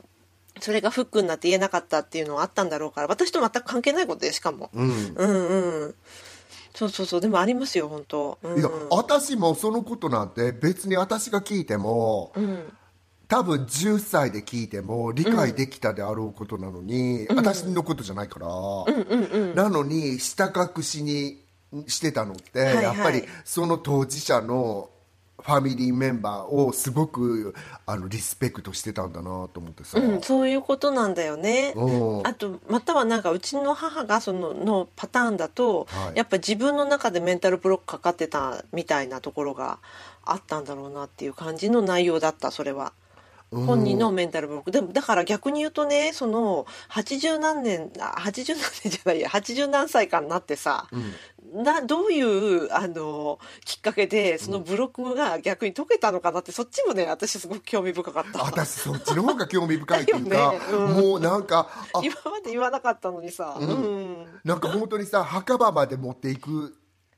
[0.60, 5.14] それがフックになって言えなかったっていうのはあったんだろうから私と全く関係ないことでしかも、うん。
[5.16, 5.96] うんうん。
[6.76, 7.22] そうそうそう。
[7.22, 12.34] でもありますよ本当、うん、いや私もそのことなんて別に私が聞いても、
[13.28, 18.48] 多分10歳で聞いても理解できたであろうことなのに、私のことじゃないから、
[19.56, 21.40] なのに下隠しに
[21.88, 22.84] してたのって、はいはい。
[22.84, 24.90] やっぱりその当事者の
[25.44, 27.54] ファミリーメンバーをすごく
[27.86, 31.74] あのリスペクトしてたんだなと思ってさ、うん、そういうことなんだよね。
[31.76, 32.28] うん。
[32.28, 36.18] あとまたはなんかうちの母がそののパターンだと、はい。
[36.18, 39.80] やっぱ自分の中でメンタルブロックかかってたみたいなところが
[40.24, 42.94] あったんだろうなっていう感じの内容だったそれは。
[43.54, 44.72] 本人のメンタルブロック。
[44.72, 50.88] でもだから逆に言うとねその80何年あ80何年じゃないや80何歳かになってさ、
[51.54, 58.44] などういうあのきっかけでそのブロックが逆に解けたのかなって、そっちもね私すごく興味深かった。
[58.44, 60.60] 私そっちの方が興味深いっていうか、 ね。
[60.72, 60.94] うん。
[60.94, 64.26] もうなんかあ今まで言わなかったのにさ、うん。
[64.44, 66.76] なんか本当にさ墓場まで持っていく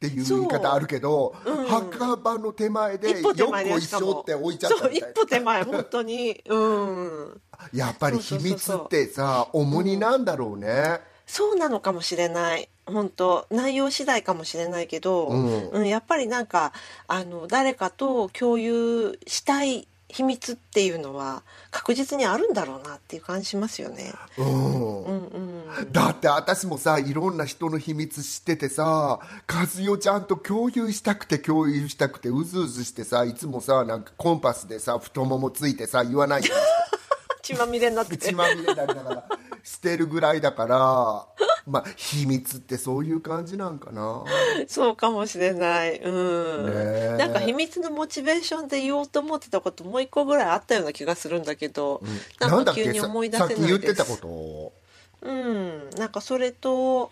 [0.08, 1.36] っていう言い方あるけど、
[1.68, 5.14] 墓場の手前で一歩手前でよっこ一緒って置いちゃったそう一みたいな。
[5.16, 6.42] 歩手前本当に。
[6.48, 7.42] うん。
[7.74, 12.70] やっぱり秘密ってさ重荷なんだろうね、そうなのかもしれない。
[12.86, 15.70] 本当内容次第かもしれないけど、うん。
[15.70, 16.72] うんやっぱりなんか
[17.08, 24.14] あの誰かと共有したい秘密っていうのは確実にあるんだろうなっていう感じしますよね。
[24.38, 25.04] うん。
[25.04, 25.55] うんうん、
[25.92, 29.20] だって私もさいろんな人の秘密知っててさ
[29.52, 36.50] 和代ちゃんと共有したくて共有したくてうずうずしてさいつもさなんかコンパスでさ太ももついてさ言わないで
[37.42, 38.18] 血まみれになって。
[38.18, 39.30] 血まみれになりながら
[39.64, 41.28] してるぐらいだから
[41.68, 44.24] まあ秘密ってそういう感じなんかな。
[44.68, 46.00] そうかもしれない。
[46.00, 47.18] うん。
[47.18, 52.02] なんか秘密のモチベーションで言おうと思ってたこともう一個ぐらいあったような気がするんだけど、
[52.40, 53.62] なんか急に思い出せさないです。
[53.64, 54.85] っき言ってたこと？
[55.26, 55.90] うん。
[55.98, 57.12] なんかそれと、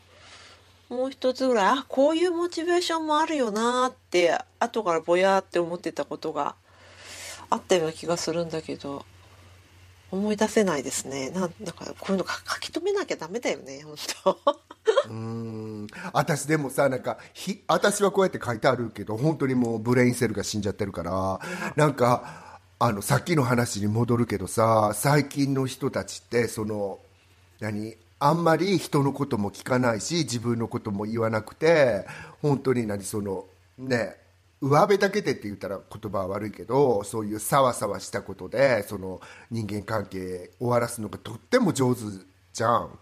[0.89, 6.55] もう一つぐらい、あ、こういうモチベーションもあるよなって、後からぼやって思ってたことが
[7.49, 9.05] あったような気がするんだけど、
[10.11, 11.31] 思い出せないですね。
[11.31, 14.37] なんだかこういうの書き留めなきゃダメだよね、本当
[15.09, 21.39] うん私でもさなんかひ私はこうやって書いてあるけど本当にもうブレインセルが死んじゃってるから
[21.75, 26.99] なんかあのさっきの話に戻るけどさ最近の人たちってその
[27.59, 27.97] 何？
[28.25, 32.05] あんまり人のことも聞かないし自分のことも言わなくて
[32.41, 34.15] 本当に何そのね
[34.61, 39.19] 上辺だけでって言ったら言葉は悪いけどそういうさわさわしたことでその
[39.51, 42.01] 人間関係終わらすのがとっても上手
[42.53, 42.97] じゃん。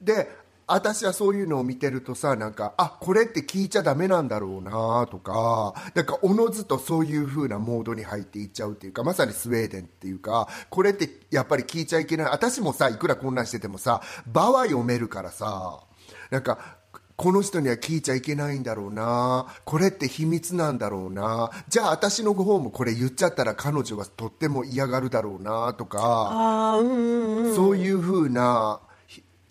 [0.00, 0.30] で
[0.68, 15.80] 私はそういうのを見てるとさなんかあこれって聞いちゃダメなんだろうなとかなんかおのずとそういう風なモードに入っていっちゃうっていうかまさにスウェーデンっていうかこれってやっぱり聞いちゃいけない私もさいくら混乱しててもさ場は読めるからさ
[16.30, 16.78] なんか
[17.16, 27.56] この人には聞いちゃいけないんだろうなこれって秘密なんだろうなじゃあ私の方もこれ言っちゃったら彼女はとっても嫌がるだろうなとかうんうんうん。
[27.56, 28.87] そういう風なひ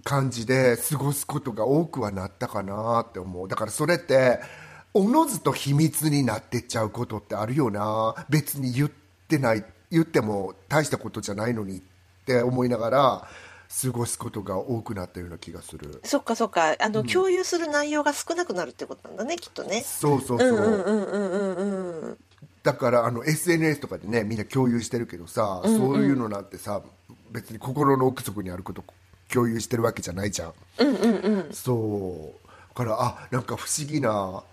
[0.08, 4.40] 感じで過ごすことが多くはなったかなって思うだからそれって
[4.94, 8.90] おのずと秘密になってっちゃうことってあるよな別に言っ
[9.28, 11.82] てない言っても大したことじゃないのにっ
[12.26, 13.28] て思いながら
[13.82, 16.78] 過ごすことが多くなったような気がするそっかそっか。
[16.80, 19.82] あの、共有する内容が少なくなるってことなんだね、きっとね。
[19.82, 22.18] そうそうそう、うんうんうんうんうん。
[22.64, 26.82] だからあの SNS とかでねみんな共有してるけどさ、そういうのなんてさ
[27.30, 28.84] 別に心の奥底にあること
[29.32, 30.54] 共有してるわけじゃないじゃん,、
[31.52, 32.48] そう。
[32.70, 34.44] だからあなんか不思議な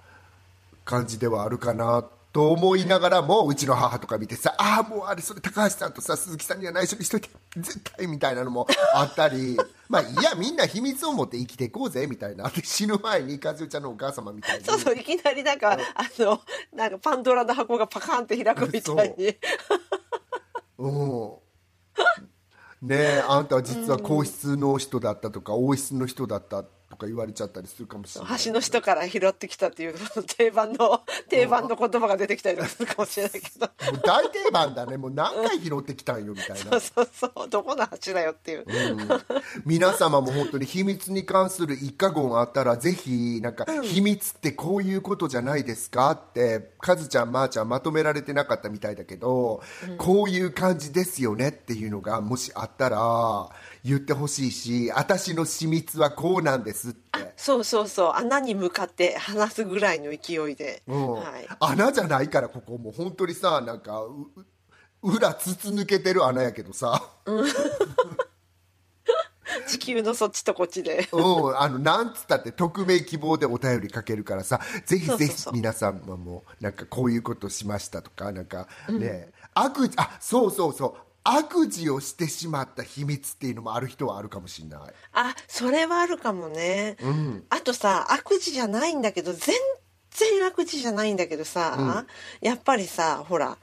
[0.84, 9.56] 感じではあるかなと思いながらもうちの母とか見てさああもうあれそれ高橋さんとさ鈴木さんには内緒にしといて絶対みたいなのもあったり
[9.88, 12.48] まあいやみんな秘密を持って生きていこうぜみたいな。
[12.48, 14.64] で死ぬ前に和代ちゃんのお母様みたいに。
[14.64, 15.78] そうそう、いきなりなんか、あ
[16.18, 16.40] の、
[16.72, 19.37] なんかパンドラの箱がパカーンって開くみたいに。
[20.78, 21.34] うん
[22.85, 26.64] ねあなたは実は皇室の人だったとか王室の人だった。
[26.94, 28.38] とか言われちゃったりするかもしれない。
[28.40, 29.94] 橋の下から拾ってきたっていう
[30.37, 33.68] 定番の 定番の言葉が出てきたりするかもしれないけど。
[34.04, 34.96] 大定番だね。
[34.96, 36.57] もう何回拾ってきたんよみたいな。
[36.57, 37.48] そうそうそう。
[37.48, 38.66] どこの橋だよっていう、
[39.64, 49.62] 皆様も本当に秘密に関する一過言あったらぜひなんか秘密ってこういうことじゃないですかってカズちゃんまー、ちゃんまとめられてなかったみたいだけど、
[49.98, 53.48] こういう感じですよねっていうのがもしあったら
[53.85, 57.33] 言ってほしいし私の秘密はこうなんですって。
[57.37, 58.12] そうそうそう。
[58.14, 61.12] 穴に向かって話すぐらいの勢いで、うん。
[61.12, 64.29] はい、穴じゃないからここもう本当にさなんかう
[65.03, 67.11] う裏筒抜けてる穴やけどさ、
[69.68, 71.07] 地球のそっちとこっちで。
[71.12, 84.80] うん、あのなんつったって匿名希望でお便りかけるからさぜひぜひ皆さんもなんかこういうことしましたとかなんかね、悪事あそうそうそう悪事をしてしまった秘密っていうのもある人はあるかもしれない。
[85.14, 86.96] あそれはあるかもね、
[87.50, 89.54] あとさ悪事じゃないんだけど全
[90.10, 92.04] 然楽ちじゃないんだけどさ、
[92.40, 93.56] やっぱりさほら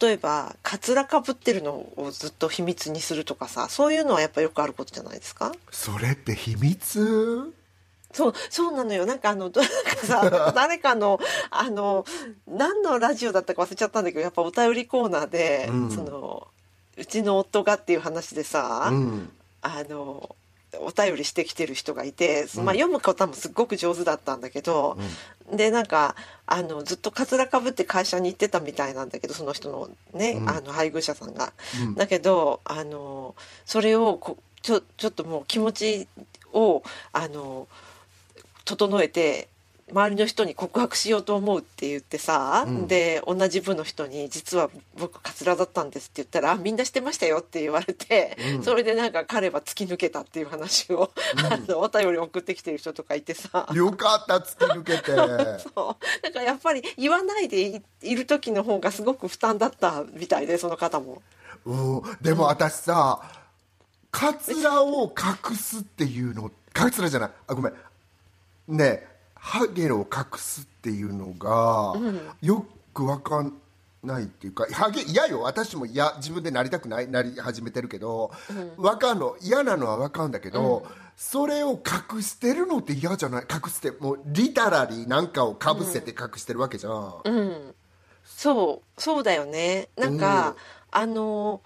[0.00, 5.52] 例えばカツラかぶってるのをずっと秘密にするとかさそういうのはやっぱよくあることじゃないですか？
[5.70, 7.52] それって秘密？
[8.12, 9.06] そうそうなのよ。
[9.06, 12.04] なんかあのどなんかさ 誰かのあの
[12.46, 15.90] 何のラジオだったか忘れちゃったんだけどやっぱお便りコーナーで、うん。
[15.90, 16.48] その
[16.96, 19.30] うちの夫がっていう話でさ、うん。
[19.62, 20.36] あの
[20.80, 24.98] お便りしてきてる人がいて、まあ、読む方もすっごく上手だったんだけど、
[25.52, 30.50] でなんかあのずっとかつらかぶって会社に行ってたみたいなんだけどその人のね、うん。
[30.50, 31.52] あの配偶者さんが。
[31.82, 31.94] うん。
[31.94, 36.08] だけどあのそれをこちょちょっともう気持ち
[36.52, 37.68] をあの
[38.64, 39.48] 整えて
[39.90, 42.86] 周りの人に告白しようと思うって言ってさ、うん。
[42.88, 48.62] で同じ部の人に「実は僕カツラだったんです」って言ったらあ「みんなしてましたよ」って言われて、うん。
[48.62, 51.10] それでなんか彼は突き抜けたっていう話を、
[51.50, 53.68] あのお便り送ってきてる人とかいてさ。
[53.74, 55.12] よかった突き抜けて。
[55.74, 56.22] そう。
[56.22, 61.22] だからやっぱり言わないでいいる時の方がすごく負担だったみたいでその方も。
[61.66, 62.02] うん。
[62.22, 63.20] でも私さ
[64.10, 67.30] カツラを隠すっていうのカツラじゃない。
[67.48, 67.74] あごめん。
[68.68, 69.13] ねえ
[69.44, 71.94] ハゲを隠すっていうのが、
[72.40, 73.52] よくわかん
[74.02, 75.42] ないっていうかハゲ嫌よ。
[75.42, 78.32] 私も嫌自分でなりたくないなり始めてるけど、
[78.78, 83.42] わかんの嫌なのはわかるんだけど、それを隠してるのって嫌じゃない？
[83.42, 87.74] 隠してもうリタラリーなんかをかぶせて隠してるわけじゃん、うん、
[88.24, 89.90] そうそうだよね。
[89.96, 90.56] なんか、
[90.90, 91.60] あの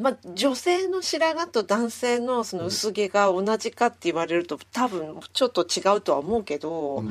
[0.00, 7.04] まあ女性の白髪と男性のその薄毛が同じかって言われると多分ちょっと違うとは思うけど、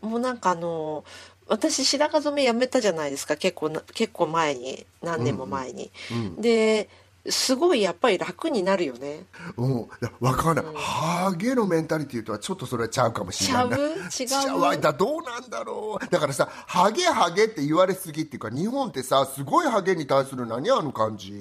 [0.00, 1.04] もうなんかあの
[1.48, 5.90] 私白髪染めやめたじゃないですか結構な結構前に何年も前に。
[6.38, 6.88] で
[7.30, 9.24] すごいやっぱり楽になるよね。
[9.56, 13.76] うん、いやわかんない、ハゲのメンタリティとはちょっとそれはちゃうかもしれないな。
[14.08, 14.48] ちゃう？
[14.48, 14.60] 違う？
[14.60, 16.06] わだどうなんだろう。
[16.06, 21.32] だからさハゲハゲって言われすぎっていうか日本ってさすごいハゲに対する何あの感じ？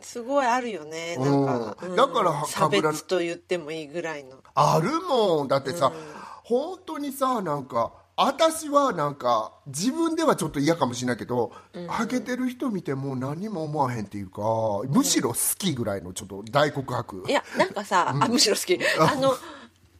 [0.00, 1.16] すごいあるよね。
[1.16, 1.96] なんか、うん。
[1.96, 4.36] だからは差被ら別と言ってもいいぐらいの。
[4.54, 5.48] あるもん。
[5.48, 5.92] だってさ、
[6.44, 11.52] 本当にさなんか私はなんか自分ではちょっと嫌かもしれないけど、
[11.88, 14.42] ハゲてる人見ても何も思わへんっていうか
[14.88, 18.78] むしろ好きぐらいのちょっと大告白いやなんかさ、あむしろ好き。
[19.00, 19.34] あの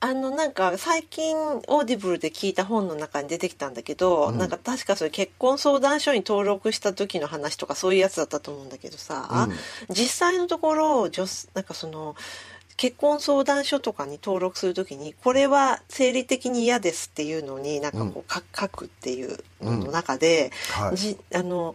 [0.05, 9.49] あのなんか最近オーディブルで聞いた本の中に出てきたんだけど、なんか確かそれ結婚相談所に登録した時の話とかそういうやつだったと思うんだけどさ、
[9.91, 12.17] 実際のところ女なんかその
[12.77, 20.97] 結婚相談所とかに登録するときにこれは生理的に嫌ですっていうのになんかこうか書くっていうのの中で、はい。
[20.97, 21.75] じあの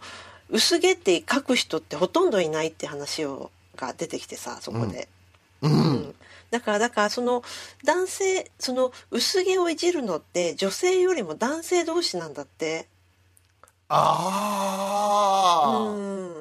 [0.50, 5.08] 薄毛って書く人ってほとんどいないって話をが出てきてさそこで。
[5.62, 6.16] うん。
[6.50, 7.44] だからだからその
[7.84, 12.88] 男性その薄毛をいじるのって女性よりも男性同士なんだって。
[13.90, 16.37] ああ、うん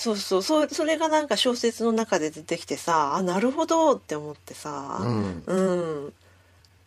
[0.00, 0.42] そうそう。
[0.42, 4.98] そそれがなんか小説の中で出てきてさあなるほどって思ってさ。
[5.02, 5.42] うん。
[5.46, 6.12] うん。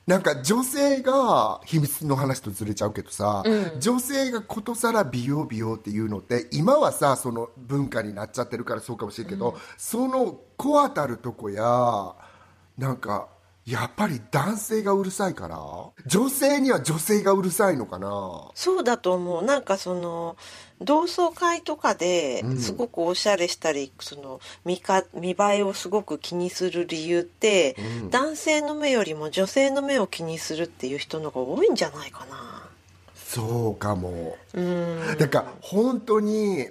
[0.07, 3.43] なんか女性が秘密の話とずれちゃうけどさ、
[3.79, 12.15] 女性がことさら美容美容っていうのって今はさその文化になっちゃってるからそうかもしれんけど、その子当たるとこや
[12.79, 13.27] なんか
[13.65, 15.57] やっぱり男性がうるさいから
[16.05, 18.51] 女性には女性がうるさいのかな。
[18.55, 19.43] そうだと思う。
[19.45, 20.35] なんかその
[20.83, 27.75] 同窓会とかですごくおしゃれしたり、その見か見栄えをすごく気にする理由って、
[28.09, 32.69] 男性の目よりも女性の目を気にするっていう人の方が多いんじゃないかな。
[33.15, 34.37] そうかも。
[34.53, 35.17] うん。
[35.17, 36.67] だから本当に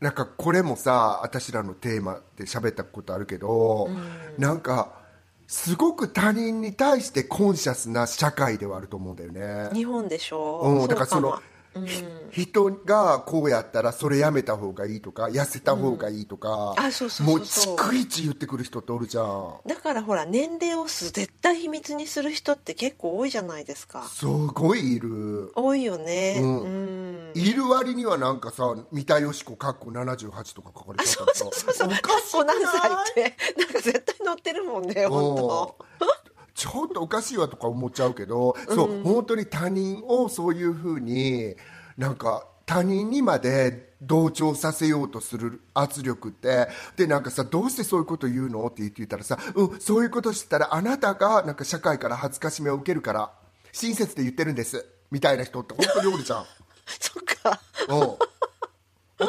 [0.00, 3.88] なんかこれもさ私らのテーマで喋ったことあるけど、
[4.36, 5.00] なんか
[5.46, 9.70] すごく他人に対してコンシャスな社会ではあると思うんだよね。
[9.74, 11.40] 日本でしょ、うん、だからその
[11.74, 11.86] うかも
[12.30, 17.76] ひ人がこうやったらそれやめた方がいいとか痩せた方がいいとか、あそうそうもそう。
[17.76, 19.54] 逐一言ってくる人っておるじゃん。
[19.66, 24.02] だからほら年齢を絶対秘密にする人って結構多いじゃないですか。
[24.04, 25.52] すごいいる。
[25.54, 26.36] 多いよね。
[26.40, 27.32] ううん。
[27.32, 31.88] ん、いる割にはなんかさ三田佳子かっこ78とか書かれてあそうたそうそうそう。
[31.88, 33.36] おかかっしこ何歳って。
[33.58, 36.21] なんか絶対載ってるもんね本当うん
[36.54, 41.54] ちょっとおかしいわとか思っちゃうけど、そう本当に他人をそういうふうに
[41.96, 53.30] なんか他人にまで同調させようとする圧力ってでなんかさどうしてそういうこと言うのって言ってたらさ、うん、そういうことしたらあなたがなんか社会から恥ずかしめを受けるから
[53.72, 56.44] 親切で言ってるんですみたいな人って本当におるじゃん。
[56.98, 57.60] そっか。
[57.88, 57.96] うん。
[57.98, 58.18] おっ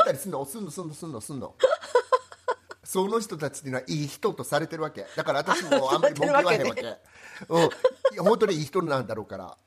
[0.06, 0.72] たりすんのすんの？
[0.72, 0.94] すんの？
[0.94, 1.22] すんの？
[1.22, 1.54] すんの？
[2.84, 5.06] その人たちっていうのはいい人とされてるわけ。
[5.16, 6.82] だから私もあんまり文句言わへんわけ。
[7.50, 7.66] う
[8.22, 8.24] ん。
[8.24, 9.58] 本当にいい人なんだろうから。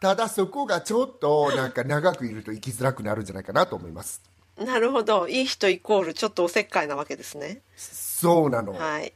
[0.00, 4.22] ただそこがちょっとなんか長くいると生きづらくなるんじゃないかなと思います。
[4.56, 5.28] なるほど。
[5.28, 7.62] いい人イコールちょっとおせっかいなわけですね。
[7.76, 9.12] そうなの、はい。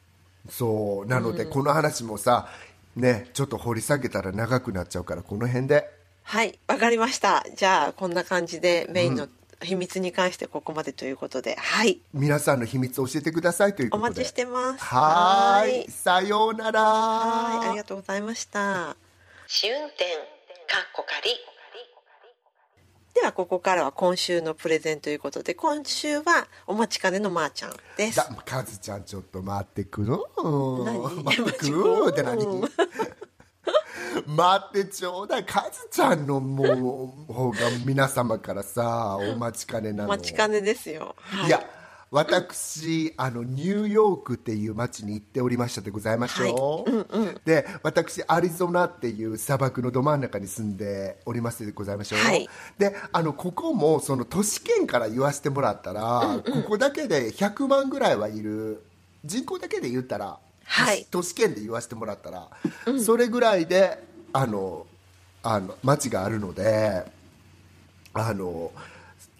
[0.49, 1.07] そう。
[1.07, 2.49] なので、この話もさ
[2.97, 5.91] ねちょっと掘り下げたら長くなっちゃうからこの辺で。
[6.23, 6.59] はい。
[6.67, 7.45] わかりました。
[7.57, 9.29] じゃあこんな感じでメインの
[9.63, 12.01] 秘密に関してここまでということで、はい。
[12.13, 14.09] 皆さんの秘密を教えてくださいということで。
[14.09, 14.85] お待ちしてます。
[14.85, 15.73] はーい。
[15.73, 15.91] はい。
[15.91, 16.83] さようなら。
[16.83, 17.69] はい。
[17.69, 18.97] ありがとうございました。
[19.47, 21.31] 試運転かっこ仮
[23.15, 28.17] ではここからは今週のプレゼンということで今週はお待ちかねのまーちゃんです。
[28.17, 31.23] だカズちゃんちょっと待ってくる何？
[31.23, 32.45] 待ってくるって何？
[34.27, 41.51] 待ってちょうだいカズちゃんのもう方が皆様からさお待ちかねなおの待ちかねですよ、はい。
[41.51, 41.63] や
[42.11, 52.49] 私あのニューヨークっていう街に行っておりましたでございましょう、で私アリゾナっていう砂漠のど真ん中に住んでおりますでございましょう、はい。
[52.79, 58.85] であのここもその都市圏から言わせてもらったら、ここだけで100万ぐらいはいる。
[59.25, 61.07] 人口だけで言ったら、はい。
[61.11, 62.49] 都市圏で言わせてもらったら、
[63.05, 64.03] それぐらいで
[64.33, 64.87] あの
[65.43, 67.05] あの街があるので
[68.15, 68.73] あの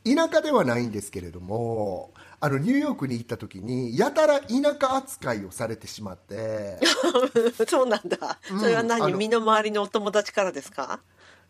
[0.05, 2.11] 田舎ではないんですけれども
[2.41, 4.47] あのニューヨークに行った時にやたら田
[4.79, 6.79] 舎扱いをされてしまって。
[7.67, 8.39] そうなんだ。
[8.61, 11.01] それは何、身の回りのお友達からですか？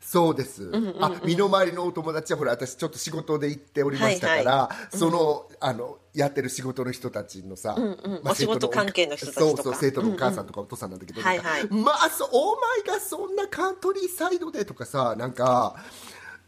[0.06, 9.62] そうです、あ身の回りのお友達はほら私ちょっと仕事で行っておりましたから、はいそのあのやってる仕事の人たちのさ、んまあお仕事生徒の関係の人たちとか。
[9.62, 15.74] そうそう生徒のお母さんとかお父さんなんだけど、はいなんかはいまあそうお前がそんなカントリーサイドでとかさなんか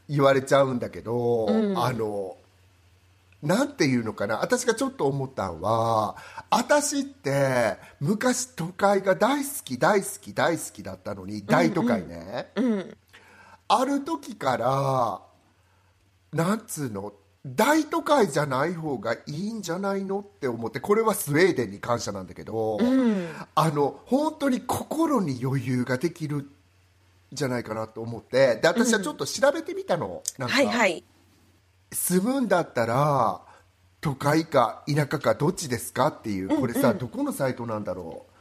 [0.09, 2.37] 言われちゃうんだけど、あの
[3.43, 6.17] なんていうのかな私がちょっと思ったんは
[6.51, 12.51] 私って昔都会が大好き大好き大好きだったのに大都会ね、
[13.69, 15.21] ある時から
[16.33, 17.12] なんつうの
[17.47, 22.79] 大都会じゃない方がいいんじゃないのって思ってこれはスウェーデンに感謝なんだけど、
[23.55, 26.51] あの本当に心に余裕ができるん
[27.33, 30.57] じゃないかなと思ってで私はちょっと調べてみたの、なんか。
[30.57, 31.05] はいはい。
[31.93, 33.41] 住むんだったら
[34.01, 38.33] 都会か田舎かどっちですかっていうこれさ、どこのサイトなんだろう。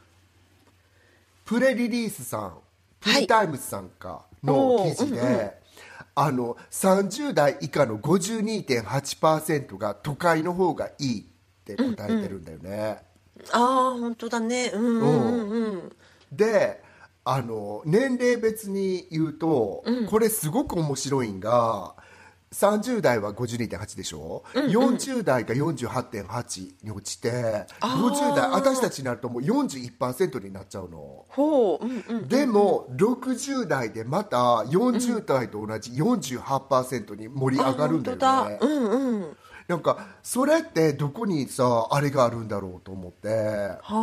[1.46, 2.54] プレスリリースさん
[3.00, 5.58] PR TIMESさんかの記事で、
[6.16, 11.24] あの30代以下の52.8%が都会の方がいいっ
[11.66, 13.02] て答えてるんだよね、
[13.52, 14.72] ああ本当だね。
[14.74, 15.92] うんうんうんうん。
[16.32, 16.84] で
[17.24, 21.96] あの年齢別に言うと、これすごく面白いんが
[22.56, 31.26] 30代は52.8でしょ、40代が48.8に落ちて50代私たちになるともう41%になっちゃうの。
[31.28, 39.38] ほう、うんうん、でも60代でまた40代と同じ48%に盛り上がるんだよね、うんうん。
[39.68, 43.28] なんかそれってどこにさあれがあるんだろうと思って。
[43.28, 43.96] はあ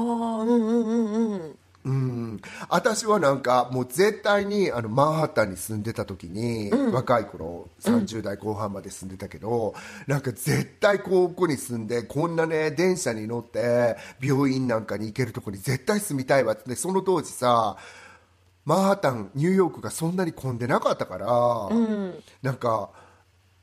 [0.42, 9.74] うんうんうんうんうん、私はなんかもう絶対にあのマンハッタンに住んでた時に、若い頃30代後半まで住んでたけど、
[10.06, 17.76] なんか絶対ここに住んでこんなね電車に乗って病院なんかに行けるとこに絶対住みたいわってその当時さ
[18.64, 21.26] マンハッタンニューヨークがそんなに混んでなかったから、
[22.42, 22.90] なんか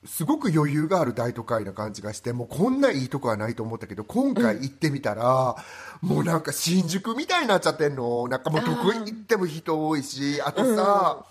[0.05, 5.57] すごく余裕がある大都会な感じがしてもうこんないいとこはないと思ったけど今回行ってみたら、
[6.01, 8.27] もうなんか新宿みたいになっちゃってんの。
[8.27, 11.25] なんかもうどこ行っても人多いしあとさ、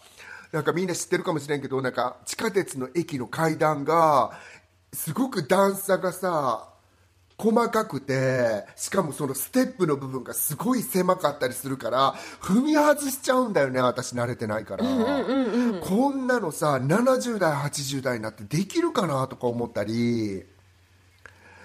[0.53, 4.33] なんかみんな知ってるかもしれんけどなんか地下鉄の駅の階段が
[4.93, 6.68] すごく段差がさ
[7.41, 20.43] 細かくてしかもそのステップの部分がすごい狭かったりするから踏み外しちゃうんだよね私慣れてないから、こんなのさ70代80代になってできるかなとか思ったり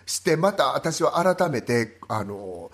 [0.06, 2.70] してまた私は改めてあの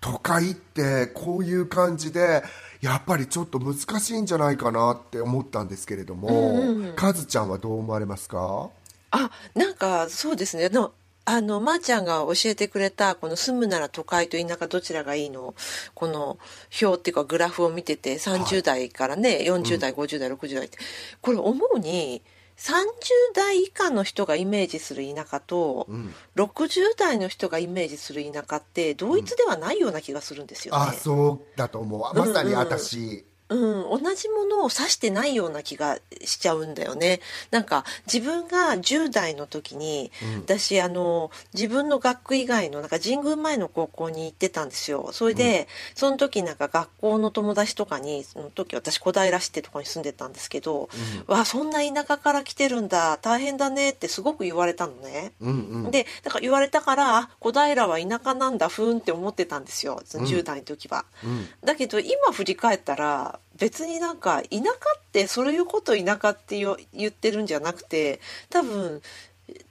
[0.00, 2.44] 都会ってこういう感じで
[2.80, 8.70] やっぱりちょっと難しいんじゃないかなって思ったんですけれども、カズちゃんはどう思われますか？
[9.10, 10.68] あなんかそうですね。
[10.68, 10.92] の
[11.28, 15.54] あのまー、ちゃんが教えてくれたこの住むなら都会と田舎どちらがいいの？
[15.94, 16.38] この
[16.80, 20.78] 表っていうかグラフを見てて30代からね、40代50代60代って。
[21.20, 22.22] これ思うに
[22.56, 22.86] 30
[23.34, 25.88] 代以下の人がイメージする田舎と、
[26.36, 30.86] 60代の人がイメージする田舎って同一ではないような気がするんですよね。
[30.88, 32.18] あそうだと思う。
[32.18, 37.20] まさに私、うん、同じものを指してないような気がしちゃうんだよね。
[37.50, 40.10] なんか自分が10代の時に、
[40.44, 45.10] 私あの自分の学区以外のなんか神宮前の高校に行ってたんですよ。
[45.12, 50.88] それで、その時なんか学校の友達とかにその時私小平市ってとこに住んでたんですけど、
[51.28, 53.18] わあそんな田舎から来てるんだ。
[53.18, 55.32] 大変だねってすごく言われたのね。
[55.40, 55.90] うんうん。
[55.92, 58.68] でだから言われたからあ小平は田舎なんだ。
[58.68, 60.02] ふーんって思ってたんですよ。
[60.04, 61.04] その10代の時は。
[61.24, 61.48] うん。
[61.64, 66.58] だけど今振り返ったら別になんか田舎ってそういうこと田舎って
[66.92, 68.20] 言ってるんじゃなくて
[68.50, 69.02] 多分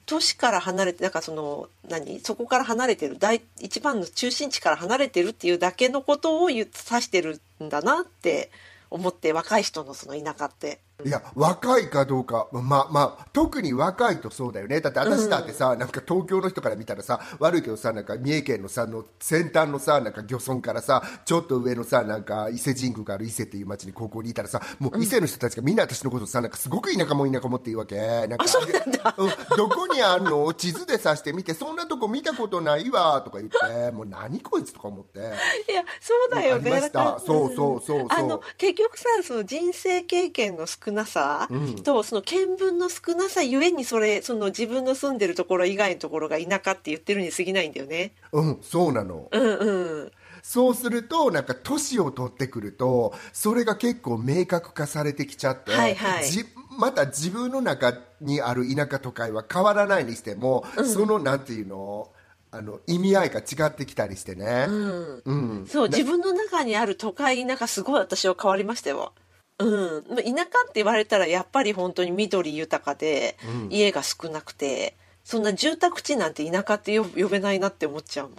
[0.05, 2.19] 都市から離れてなんかその何？
[2.19, 8.51] そこから離れてる大一番の中心地から離れてるっていうだけのことを指してるんだなって
[8.89, 10.79] 思って若い人のその田舎って。
[11.03, 14.79] いや若いかどうかまあまあ特に若いとそうだよね。
[14.79, 27.97] だって私だってさ、なんか東京の人から見たらさ悪いけどさなんか三重県のさの先端のさなんか漁村からさちょっと上のさなんか伊勢神宮がある伊勢っていう町に高校にいたらさもう伊勢の人たちがみんな私のことさなんかすごく田舎も田舎もって言うわけ。
[27.97, 29.27] なんかうなん
[29.57, 30.53] どこにあんの？
[30.53, 35.19] 地図で指してみてそんなとこ見たことないわとか言ってもう何こいつとか思って。
[35.19, 36.89] いやそうだよね。
[36.89, 38.07] そうそうそうそう。
[38.09, 41.49] あの結局さその人生経験の少なさ
[41.83, 48.13] と、その見聞の少なさゆえにそれその自分の住んでるところ以外のところが田舎って言ってるに過ぎないんだよね。
[48.31, 49.27] うんそうなの。
[49.31, 50.11] うんうん。
[50.41, 56.25] そうするとなんか年を取ってくるとそれが結構明確化されてきちゃって、はいはい。
[56.25, 56.45] じ
[56.77, 62.09] また自分の中にある田舎都会は変わらないにしても、そのなんていうの
[62.51, 65.65] あの意味合いが違ってきたりしてね、うん。
[65.67, 69.13] そう自分の中にある都会田舎すごい私は変わりましたよ。
[69.57, 73.37] うん、まあ田舎って言われたらやっぱり本当に緑豊かで、
[73.69, 78.29] 家が少なくてそんな住宅地なんて田舎って呼呼べないなって思っちゃう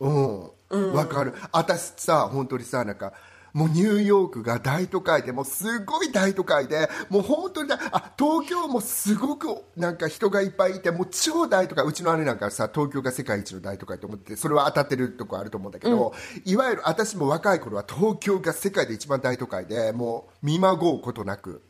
[0.00, 0.50] もん。
[0.70, 0.92] うん。
[0.92, 1.34] わ、かる。
[1.52, 3.12] 私さ本当にさなんか
[3.54, 16.12] もうニューヨークが大都会でもうすごい大都会でもう本当にだあ東京もすごくなんか人がいっぱいいてもう超大都会うちの姉なんかさ東京が世界一の大都会と思っててそれは当たってるとこあると思うんだけど、
[16.44, 21.62] いわゆる私も若い頃は東京が世界で一番大都会でもう見まごうことなく、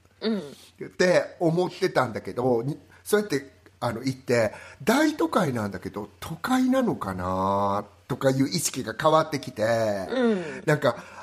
[0.82, 9.62] って思ってたんだけどにそうやってあの行って大都会なんだけど都会なのかなとかいう意識が変わってきて、
[10.64, 11.13] なんかああ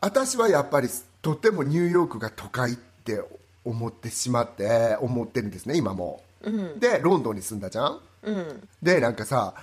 [0.00, 0.88] 私はやっぱり
[1.22, 3.22] とってもニューヨークが都会って
[3.64, 6.22] 思ってしまって思ってるんですね今も、
[6.78, 8.00] でロンドンに住んだじゃん、
[8.82, 9.54] でなんかさ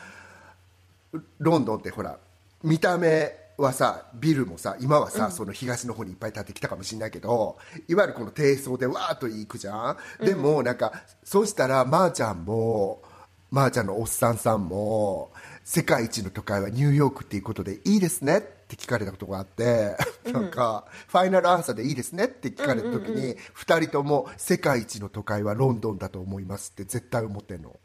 [1.39, 2.18] ロンドンってほら
[2.63, 7.57] 見た目はさビルもさ今はさ、その東の方にいっぱい建ってきたかもしれないけど
[7.88, 10.93] いわゆるこの低層でわーっと行くじゃん、でもなんか
[11.24, 13.01] そうしたらまー、ちゃんも
[13.49, 15.32] まー、ちゃんのおっさんさんも
[15.63, 19.95] 世界一の都会はニューヨークっていうことでいいですねって聞かれたことがあって、
[20.32, 27.80] なんかファイナルアンサーでいいですねって聞かれた時に、2人とも世界一の都会はロンドンだと思いますって絶対思ってんの。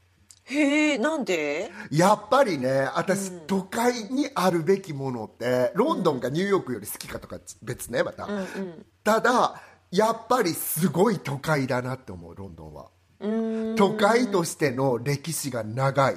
[0.45, 1.71] へえなんで？
[1.91, 8.29] やっぱりね私、都会にあるべきものってロンドンがニューヨークより好きかとか別ねまた、
[9.05, 9.63] ただ
[9.93, 12.89] やっぱりすごい都会だなって思うロンドンは。
[13.77, 16.17] 都会としての歴史が長い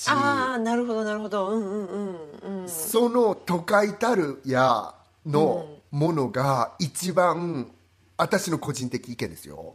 [0.00, 0.08] し。
[0.08, 1.48] ああなるほどなるほど。
[1.48, 2.62] うんうんうん。
[2.62, 4.94] うんその都会たるや
[5.26, 7.70] のものが一番
[8.16, 9.74] 私の個人的意見ですよ、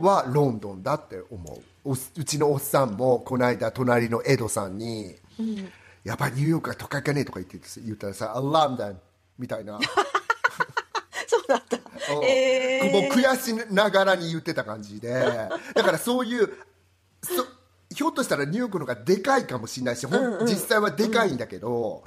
[0.00, 1.62] はロンドンだって思う。
[1.86, 5.14] おうちのおっさんもこの間隣のエドさんに、
[6.02, 8.96] やっぱりニューヨークは都会かねとか言って言ったらさ「I love them」
[9.38, 9.78] みたいな。
[11.26, 11.76] そうだった。
[11.76, 12.24] うん。
[12.24, 12.92] えー。
[12.92, 15.10] もう悔しながらに言ってた感じで。
[15.74, 16.52] だからそういう
[17.22, 17.42] そ
[17.94, 22.02] ひょっとしたらニューヨークの方がでかいかもしれないし、ほん実際はでかいんだけど、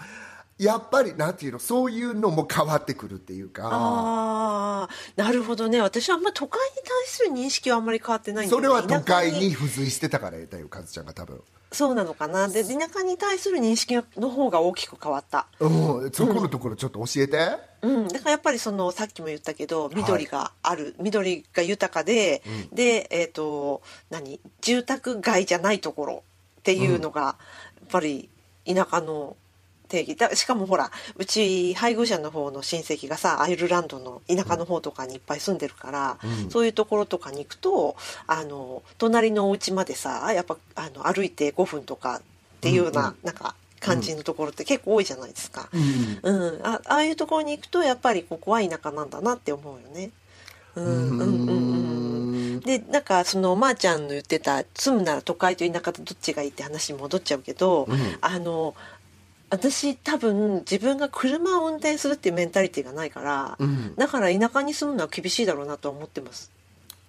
[0.57, 3.69] やっぱりなんていうのそういうのも変わってくるっていうか。
[3.71, 5.81] ああなるほどね。
[5.81, 11.41] 私はあんま都会に対する認識はあんまり変わってないんそれは都会に付随してたからだよカズちゃんが多分。
[11.71, 12.47] そうなのかな。
[12.47, 15.47] で田舎に対する認識の方が大きく変わった。
[15.59, 17.37] うん、そこのところちょっと教えて、
[17.81, 22.41] うん、だからやっぱりそのさっきも言ったけど緑がある、緑が豊かで、
[22.71, 24.39] でえっ、と何？
[24.61, 26.23] 住宅街じゃないところ
[26.59, 27.35] っていうのが、や
[27.85, 28.29] っぱり
[28.65, 29.35] 田舎の
[29.87, 30.15] 定義。
[30.15, 36.17] だしかもほらうち配偶者の方の親戚がさアイルランドの田舎の方とかにいっぱい住んでるから、
[36.49, 37.95] そういうところとかに行くと
[38.27, 42.21] あの隣のお家までさやっぱあの歩いて5分とかっ
[42.61, 45.69] ていうような、なんか感じのところって結構多いじゃないですか。
[46.23, 50.11] うん、あああいうところに行くとやっぱりここは田舎なんだなって思うよね。
[50.75, 51.53] うんうんうんう
[52.57, 52.59] ん。
[52.61, 57.87] でなんかそのまーちゃんの言ってた住むなら都会と田舎とどっちがいいって話に戻っちゃうけど、
[58.21, 58.75] あの
[59.49, 63.95] 私多分自分が車を運転するっていうメンタリティーがないから、うん。
[63.95, 66.51] だから田舎に住むのは厳しいだろうなとは思ってます。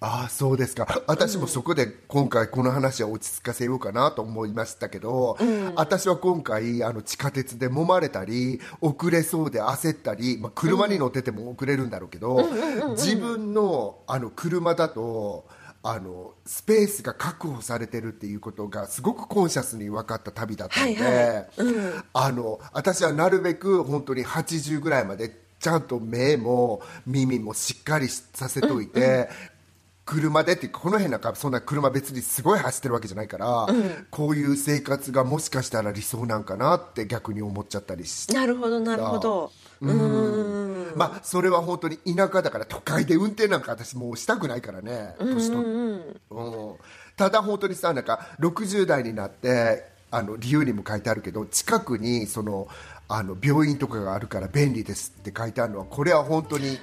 [0.01, 1.03] ああそうですか。
[1.07, 5.37] 私もそこで今回この話は落ち着かせようかなと思いましたけど、
[5.75, 12.49] 私は今回あの地下鉄で揉まれたり遅れそうで焦ったり、まあ、車に乗ってても遅れるんだろうけど、
[12.91, 15.43] 自分のあの車だと
[15.81, 21.45] あのスペースが確保されてるっていうことがすごくコンシャスに分かった旅だったので、はいはい。
[22.13, 29.29] あの私はなるべく本当に80ぐらいまでちゃんと目も耳もしっかりさせといて、
[30.05, 33.67] 車でっていうかこの辺なんかそんな車別にすごい走ってるわけじゃないから、
[34.09, 38.33] こういう生活がもしかしたら理想なんかなって逆に思っちゃったりして。
[38.33, 39.51] なるほどなるほど
[39.81, 40.97] うーん。
[40.97, 46.75] まあそれは本当に田舎だから都会で運転なんか私もうしたくないからね年取っうん。
[47.15, 52.67] ただ本当にさなんか60代になってあの理由にも書いてあるけど近くにその
[53.07, 56.79] あの病院とかがあるから便利ですって書いてあるのはこれは本当に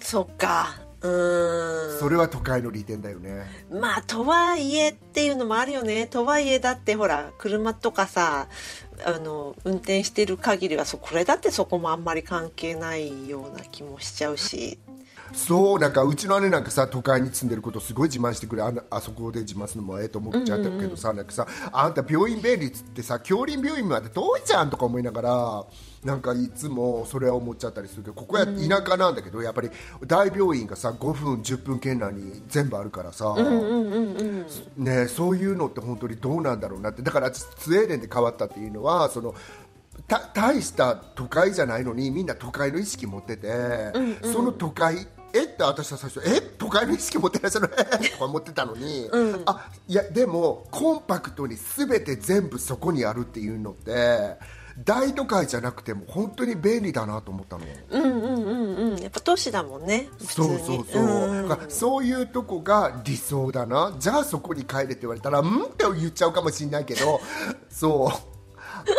[0.00, 1.98] そっかうーん。
[1.98, 3.44] それは都会の利点だよね。
[3.70, 6.06] まあとはいえっていうのもあるよね。
[6.06, 8.48] とはいえだってほら車とかさ
[9.04, 14.78] あの運転してる限りはそこれだってそこもあんまり関係ないような気もしちゃうし。
[15.34, 25.64] そうなんかうちの姉なんかさ都会に住んでることすごい自慢してくれあのあそこで自慢するのもええと思っちゃったけどさ、なんかさあんた病院便利っつってさ京林病院まで遠いじゃんとか思いながら
[26.04, 29.70] なんかいつもそれは思っちゃったりするけどここや田舎なんだけどやっぱり
[30.04, 33.36] 大病院がさ5分10分圏内に全部あるからさ、
[34.76, 37.02] ね、そういうのって本当にどうなんだろうなって。
[37.02, 39.34] だからスウェーデンで変わったっていうのはその
[40.08, 43.92] た大した都会じゃないのにみんな都会の意識持ってて、
[44.22, 47.70] その都会えって私は最初え都会の意識持ってらっしゃる？
[47.76, 49.08] え とか思ってたのに、
[49.46, 54.36] あいやでもコンパクトに全て全部そこにあるっていうのって
[54.78, 57.64] 大都会じゃなくても本当に便利だなと思ったの。
[57.90, 58.98] うんうんうんうん。
[58.98, 60.58] やっぱ都市だもんねそうに。
[60.58, 61.48] そうそう、ん。
[61.48, 63.94] だからそういうとこが理想だな。
[63.98, 67.20] じゃあそこに帰れって言われたらうんって言っちゃうかもしれないけど
[67.70, 68.32] そう。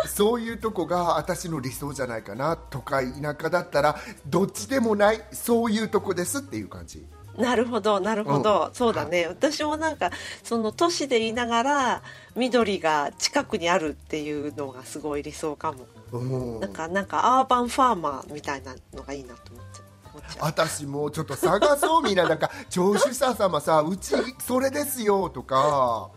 [0.08, 2.56] そういうとこが私の理想じゃないかな。
[2.56, 3.96] 都会田舎だったら
[4.28, 7.06] どっちでもないそういうとこですっていう感じ
[7.38, 9.28] なるほどなるほど、そうだね。
[9.28, 10.12] 私もなんか
[10.44, 12.02] その都市でいながら
[12.36, 16.60] 緑が近くにあるっていうのがすごい理想かも、うん。
[16.60, 20.46] なんかなんかアーバンファーマーみたいなのがいいなと思っちゃう思っちゃう。
[20.46, 22.28] 私もうちょっと探そうみんな。
[22.28, 26.10] なんか聴取者様さうちそれですよとか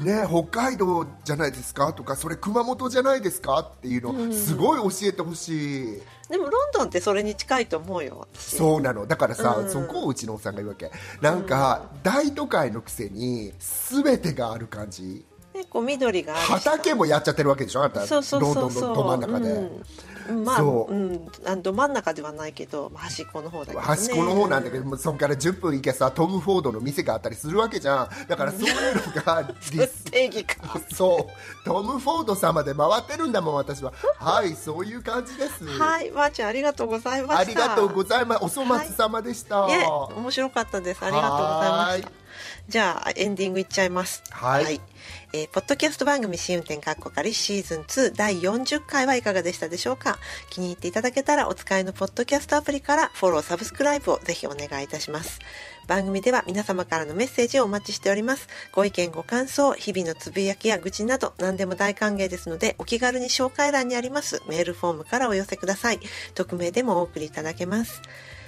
[0.00, 6.02] ね北海道じゃないですかとかそれ熊本じゃないですかっていうのすごい教えてほしい。
[6.28, 8.56] でもロンドンってそれに近いと思うよ私。
[8.56, 9.06] そうなの。
[9.06, 9.70] だからさ、うん。
[9.70, 10.90] そこをうちのおっさんが言うわけ。
[11.20, 15.24] なんか、大都会のくせに全てがある感じ
[15.56, 17.82] 結構緑が畑もやっちゃってるわけでしょ？
[17.82, 18.06] あんた。
[18.06, 18.68] そうそうのど
[19.04, 19.50] 真ん中で、
[20.28, 20.94] うん、まあそう。
[20.94, 21.28] うん。
[21.46, 28.28] あのど真ん中ではないけどまあ端っこの方だけど、ね、端っこの方なんだけど、もうそこから10分行けさトム・フォードの店があったりするわけじゃん。
[28.28, 29.44] だからそういうのが
[30.10, 31.64] 定義 かそう。
[31.64, 33.94] トム・フォード様で回ってるんだもん私は。
[34.18, 35.64] はいそういう感じです。
[35.64, 37.38] はいまー、ちゃんありがとうございました。
[37.38, 41.02] ありがとうございますお粗末様でした、いえ面白かったです。
[41.02, 42.08] ありがとうございました。
[42.08, 42.25] は
[42.68, 44.24] じゃあエンディングいっちゃいます。
[44.30, 44.80] はい。
[45.32, 50.18] えーポッドキャスト番組試運転かっこかりシーズン2第40回はいかがでしたでしょうか？
[50.50, 55.38] 気に入っていただけたらお使いのポッドキャストアプリからフォローサブスクライブをぜひお願いいたします。
[55.86, 58.48] 番組では皆様からのメッセージをお待ちしております。
[58.72, 66.00] ご意見ご感想日々のつぶやきや愚痴など何でも大歓迎ですのでお気軽に紹介欄にありますメールフォームからお寄せください。
[66.34, 68.02] 匿名でもお送りいただけます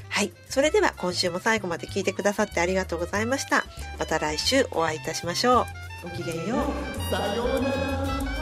[0.09, 0.33] はい。
[0.49, 3.65] それでは今週も最後まで聞いてくださってありがとうございました。
[3.99, 5.67] また来週お会いいたしましょ
[6.05, 6.09] う。
[6.09, 7.11] ごきげんよう。
[7.11, 8.38] さようなら